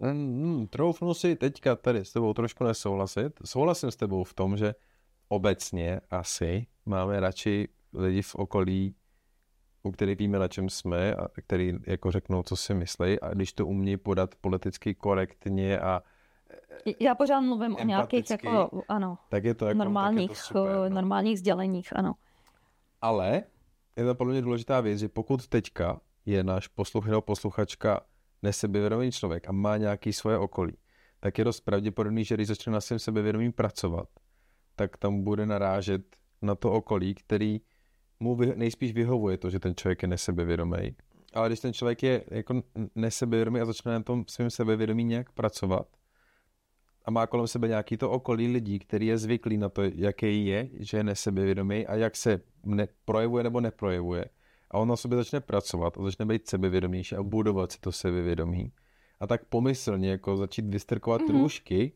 Hmm, 0.00 0.66
troufnu 0.66 1.14
si 1.14 1.36
teďka 1.36 1.76
tady 1.76 2.04
s 2.04 2.12
tebou 2.12 2.34
trošku 2.34 2.64
nesouhlasit. 2.64 3.32
Souhlasím 3.44 3.90
s 3.90 3.96
tebou 3.96 4.24
v 4.24 4.34
tom, 4.34 4.56
že 4.56 4.74
obecně 5.28 6.00
asi 6.10 6.66
máme 6.86 7.20
radši 7.20 7.68
lidi 7.92 8.22
v 8.22 8.34
okolí, 8.34 8.94
u 9.82 9.92
kterých 9.92 10.18
víme, 10.18 10.38
na 10.38 10.48
čem 10.48 10.68
jsme 10.68 11.14
a 11.14 11.28
který 11.28 11.74
jako 11.86 12.10
řeknou, 12.10 12.42
co 12.42 12.56
si 12.56 12.74
myslí 12.74 13.20
a 13.20 13.34
když 13.34 13.52
to 13.52 13.66
umí 13.66 13.96
podat 13.96 14.34
politicky 14.34 14.94
korektně 14.94 15.80
a 15.80 16.02
já 17.00 17.14
pořád 17.14 17.40
mluvím 17.40 17.76
o 17.76 17.84
nějakých 17.84 18.30
jako, 18.30 18.82
ano, 18.88 19.18
tak 19.28 19.44
je 19.44 19.54
to 19.54 19.66
jako, 19.66 19.78
normálních, 19.78 20.28
tak 20.28 20.36
je 20.38 20.42
to 20.42 20.48
super, 20.48 20.76
no. 20.76 20.88
normálních 20.88 21.38
sděleních, 21.38 21.96
ano. 21.96 22.14
Ale 23.00 23.42
je 23.96 24.04
to 24.04 24.14
podle 24.14 24.32
mě 24.32 24.42
důležitá 24.42 24.80
věc, 24.80 24.98
že 24.98 25.08
pokud 25.08 25.48
teďka 25.48 26.00
je 26.26 26.44
náš 26.44 26.68
posluch 26.68 27.06
nebo 27.06 27.22
posluchačka 27.22 28.00
nesebevědomý 28.42 29.12
člověk 29.12 29.48
a 29.48 29.52
má 29.52 29.76
nějaký 29.76 30.12
svoje 30.12 30.38
okolí, 30.38 30.72
tak 31.20 31.38
je 31.38 31.44
dost 31.44 31.60
pravděpodobný, 31.60 32.24
že 32.24 32.34
když 32.34 32.48
začne 32.48 32.72
na 32.72 32.80
svém 32.80 32.98
sebevědomí 32.98 33.52
pracovat, 33.52 34.08
tak 34.76 34.96
tam 34.96 35.24
bude 35.24 35.46
narážet 35.46 36.16
na 36.42 36.54
to 36.54 36.72
okolí, 36.72 37.14
který 37.14 37.60
mu 38.20 38.36
nejspíš 38.54 38.92
vyhovuje 38.92 39.38
to, 39.38 39.50
že 39.50 39.58
ten 39.58 39.74
člověk 39.74 40.02
je 40.02 40.08
nesebevědomý. 40.08 40.96
Ale 41.34 41.48
když 41.48 41.60
ten 41.60 41.72
člověk 41.72 42.02
je 42.02 42.24
jako 42.30 42.62
nesebevědomý 42.94 43.60
a 43.60 43.64
začne 43.64 43.92
na 43.92 44.02
tom 44.02 44.24
svým 44.28 44.50
sebevědomí 44.50 45.04
nějak 45.04 45.32
pracovat, 45.32 45.86
a 47.08 47.10
má 47.10 47.26
kolem 47.26 47.46
sebe 47.46 47.68
nějaký 47.68 47.96
to 47.96 48.10
okolí 48.10 48.48
lidí, 48.52 48.78
který 48.78 49.06
je 49.06 49.18
zvyklý 49.18 49.56
na 49.56 49.68
to, 49.68 49.82
jaký 49.82 50.46
je, 50.46 50.68
že 50.72 50.96
je 50.96 51.04
nesebevědomý 51.04 51.86
a 51.86 51.94
jak 51.94 52.16
se 52.16 52.40
ne, 52.64 52.88
projevuje 53.04 53.44
nebo 53.44 53.60
neprojevuje. 53.60 54.24
A 54.70 54.78
on 54.78 54.88
na 54.88 54.96
sobě 54.96 55.18
začne 55.18 55.40
pracovat 55.40 55.98
a 55.98 56.02
začne 56.02 56.26
být 56.26 56.48
sebevědomější 56.48 57.16
a 57.16 57.22
budovat 57.22 57.72
si 57.72 57.80
to 57.80 57.92
sebevědomí. 57.92 58.72
A 59.20 59.26
tak 59.26 59.44
pomyslně 59.44 60.10
jako 60.10 60.36
začít 60.36 60.64
vystrkovat 60.64 61.20
mm-hmm. 61.20 61.40
růžky 61.40 61.92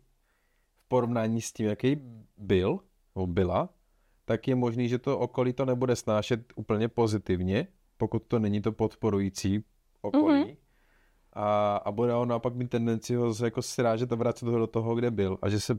v 0.75 0.89
porovnání 0.89 1.41
s 1.41 1.53
tím, 1.53 1.67
jaký 1.67 1.97
byl 2.37 2.79
nebo 3.15 3.27
byla, 3.27 3.69
tak 4.33 4.49
je 4.49 4.55
možný, 4.55 4.89
že 4.89 4.99
to 4.99 5.19
okolí 5.19 5.53
to 5.53 5.65
nebude 5.65 5.97
snášet 5.97 6.53
úplně 6.57 6.89
pozitivně, 6.89 7.67
pokud 7.97 8.23
to 8.23 8.39
není 8.39 8.63
to 8.63 8.73
podporující 8.73 9.65
okolí. 10.01 10.45
Mm-hmm 10.45 10.57
a, 11.33 11.77
a 11.77 11.93
bude 11.93 12.15
on 12.15 12.29
naopak 12.29 12.55
mít 12.55 12.71
tendenci 12.71 13.15
ho 13.15 13.35
jako 13.45 13.63
srážet 13.63 14.13
a 14.13 14.17
vracet 14.17 14.49
ho 14.49 14.59
do 14.59 14.67
toho, 14.67 14.95
kde 14.95 15.11
byl. 15.11 15.39
A 15.43 15.49
že 15.49 15.61
se 15.61 15.79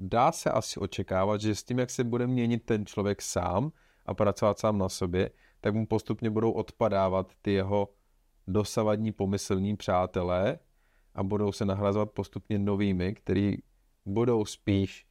dá 0.00 0.32
se 0.32 0.50
asi 0.50 0.80
očekávat, 0.80 1.40
že 1.40 1.54
s 1.54 1.62
tím, 1.62 1.78
jak 1.78 1.90
se 1.90 2.04
bude 2.04 2.26
měnit 2.26 2.62
ten 2.64 2.86
člověk 2.86 3.22
sám 3.22 3.72
a 4.06 4.14
pracovat 4.14 4.58
sám 4.58 4.78
na 4.78 4.88
sobě, 4.88 5.30
tak 5.60 5.74
mu 5.74 5.86
postupně 5.86 6.30
budou 6.30 6.50
odpadávat 6.50 7.32
ty 7.42 7.52
jeho 7.52 7.88
dosavadní 8.46 9.12
pomyslní 9.12 9.76
přátelé 9.76 10.58
a 11.14 11.22
budou 11.22 11.52
se 11.52 11.64
nahrazovat 11.64 12.10
postupně 12.10 12.58
novými, 12.58 13.14
který 13.14 13.56
budou 14.06 14.44
spíš 14.44 15.06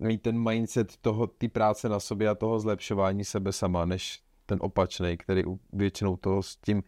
mít 0.00 0.22
ten 0.22 0.48
mindset 0.50 0.96
toho, 0.96 1.26
ty 1.26 1.48
práce 1.48 1.88
na 1.88 2.00
sobě 2.00 2.28
a 2.28 2.34
toho 2.34 2.60
zlepšování 2.60 3.24
sebe 3.24 3.52
sama, 3.52 3.84
než 3.84 4.22
ten 4.46 4.58
opačný, 4.62 5.16
který 5.16 5.42
většinou 5.72 6.16
toho 6.16 6.42
s 6.42 6.56
tím 6.56 6.82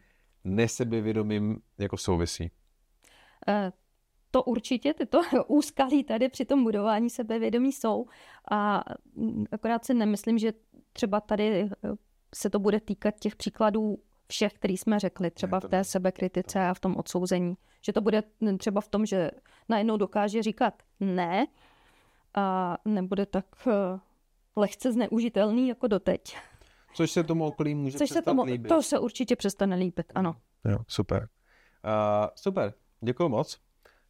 nesebevědomím 0.44 1.60
jako 1.78 1.96
souvisí? 1.96 2.50
Eh, 3.48 3.72
to 4.30 4.42
určitě, 4.42 4.94
tyto 4.94 5.20
úskalí 5.48 6.04
tady 6.04 6.28
při 6.28 6.44
tom 6.44 6.64
budování 6.64 7.10
sebevědomí 7.10 7.72
jsou 7.72 8.06
a 8.50 8.84
mm, 9.14 9.44
akorát 9.52 9.84
si 9.84 9.94
nemyslím, 9.94 10.38
že 10.38 10.52
třeba 10.92 11.20
tady 11.20 11.62
eh, 11.62 11.68
se 12.34 12.50
to 12.50 12.58
bude 12.58 12.80
týkat 12.80 13.14
těch 13.20 13.36
příkladů 13.36 13.98
všech, 14.28 14.52
který 14.52 14.76
jsme 14.76 15.00
řekli, 15.00 15.30
třeba 15.30 15.60
v 15.60 15.68
té 15.68 15.84
sebekritice 15.84 16.66
a 16.66 16.74
v 16.74 16.80
tom 16.80 16.96
odsouzení. 16.96 17.54
Že 17.82 17.92
to 17.92 18.00
bude 18.00 18.22
mm, 18.40 18.58
třeba 18.58 18.80
v 18.80 18.88
tom, 18.88 19.06
že 19.06 19.30
najednou 19.68 19.96
dokáže 19.96 20.42
říkat 20.42 20.74
ne 21.00 21.46
a 22.34 22.76
nebude 22.84 23.26
tak 23.26 23.46
eh, 23.66 24.00
lehce 24.56 24.92
zneužitelný 24.92 25.68
jako 25.68 25.86
doteď. 25.86 26.36
Což 26.94 27.10
se 27.10 27.24
tomu 27.24 27.46
okolí 27.46 27.74
může 27.74 27.98
Což 27.98 28.10
se 28.10 28.22
tomu, 28.22 28.42
líbit. 28.42 28.68
To 28.68 28.82
se 28.82 28.98
určitě 28.98 29.36
přestane 29.36 29.76
líbit, 29.76 30.12
ano. 30.14 30.36
Jo, 30.64 30.78
super. 30.88 31.28
Uh, 31.84 32.28
super, 32.34 32.74
děkuji 33.00 33.28
moc. 33.28 33.58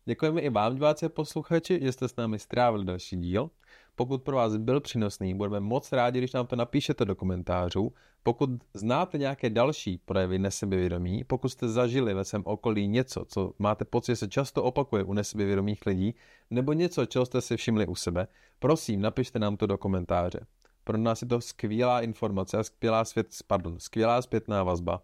Děkujeme 0.04 0.40
i 0.40 0.50
vám, 0.50 0.74
diváci 0.74 1.06
a 1.06 1.08
posluchači, 1.08 1.80
že 1.82 1.92
jste 1.92 2.08
s 2.08 2.16
námi 2.16 2.38
strávili 2.38 2.84
další 2.84 3.16
díl. 3.16 3.50
Pokud 3.96 4.22
pro 4.22 4.36
vás 4.36 4.56
byl 4.56 4.80
přínosný, 4.80 5.34
budeme 5.34 5.60
moc 5.60 5.92
rádi, 5.92 6.18
když 6.18 6.32
nám 6.32 6.46
to 6.46 6.56
napíšete 6.56 7.04
do 7.04 7.14
komentářů. 7.14 7.92
Pokud 8.22 8.50
znáte 8.74 9.18
nějaké 9.18 9.50
další 9.50 9.98
projevy 9.98 10.38
nesebevědomí, 10.38 11.24
pokud 11.24 11.48
jste 11.48 11.68
zažili 11.68 12.14
ve 12.14 12.24
svém 12.24 12.42
okolí 12.46 12.88
něco, 12.88 13.24
co 13.24 13.52
máte 13.58 13.84
pocit, 13.84 14.12
že 14.12 14.16
se 14.16 14.28
často 14.28 14.62
opakuje 14.62 15.04
u 15.04 15.12
nesebevědomých 15.12 15.86
lidí, 15.86 16.14
nebo 16.50 16.72
něco, 16.72 17.06
čeho 17.06 17.26
jste 17.26 17.40
si 17.40 17.56
všimli 17.56 17.86
u 17.86 17.94
sebe, 17.94 18.28
prosím, 18.58 19.00
napište 19.00 19.38
nám 19.38 19.56
to 19.56 19.66
do 19.66 19.78
komentáře. 19.78 20.46
Pro 20.84 20.98
nás 20.98 21.22
je 21.22 21.28
to 21.28 21.40
skvělá 21.40 22.00
informace 22.00 22.58
a 22.58 22.62
skvělá, 22.62 23.04
svět, 23.04 23.26
pardon, 23.46 23.80
skvělá 23.80 24.22
zpětná 24.22 24.62
vazba 24.62 25.02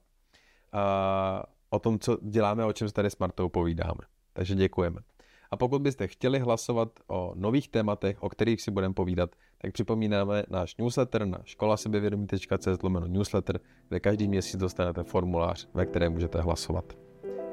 a 0.73 1.45
o 1.71 1.79
tom, 1.79 1.99
co 1.99 2.19
děláme, 2.23 2.65
o 2.65 2.73
čem 2.73 2.89
se 2.89 2.95
tady 2.95 3.11
s 3.11 3.19
Martou 3.19 3.49
povídáme. 3.49 4.01
Takže 4.33 4.55
děkujeme. 4.55 5.01
A 5.51 5.57
pokud 5.57 5.83
byste 5.83 6.07
chtěli 6.07 6.39
hlasovat 6.39 6.89
o 7.07 7.33
nových 7.35 7.69
tématech, 7.69 8.23
o 8.23 8.29
kterých 8.29 8.63
si 8.63 8.71
budeme 8.71 8.95
povídat, 8.95 9.31
tak 9.59 9.73
připomínáme 9.73 10.45
náš 10.51 10.77
newsletter 10.77 11.27
na 11.27 11.39
školasebevědomí.cz 11.45 12.79
newsletter, 13.07 13.61
kde 13.89 14.01
každý 14.01 14.29
měsíc 14.29 14.57
dostanete 14.57 15.03
formulář, 15.03 15.69
ve 15.75 15.87
kterém 15.87 16.13
můžete 16.13 16.41
hlasovat. 16.41 16.85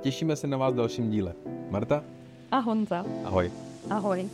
Těšíme 0.01 0.35
se 0.35 0.47
na 0.47 0.57
vás 0.57 0.73
v 0.73 0.77
dalším 0.77 1.09
díle. 1.09 1.33
Marta? 1.69 2.03
A 2.51 2.59
Honza. 2.59 3.05
Ahoj. 3.25 3.51
Ahoj. 3.89 4.29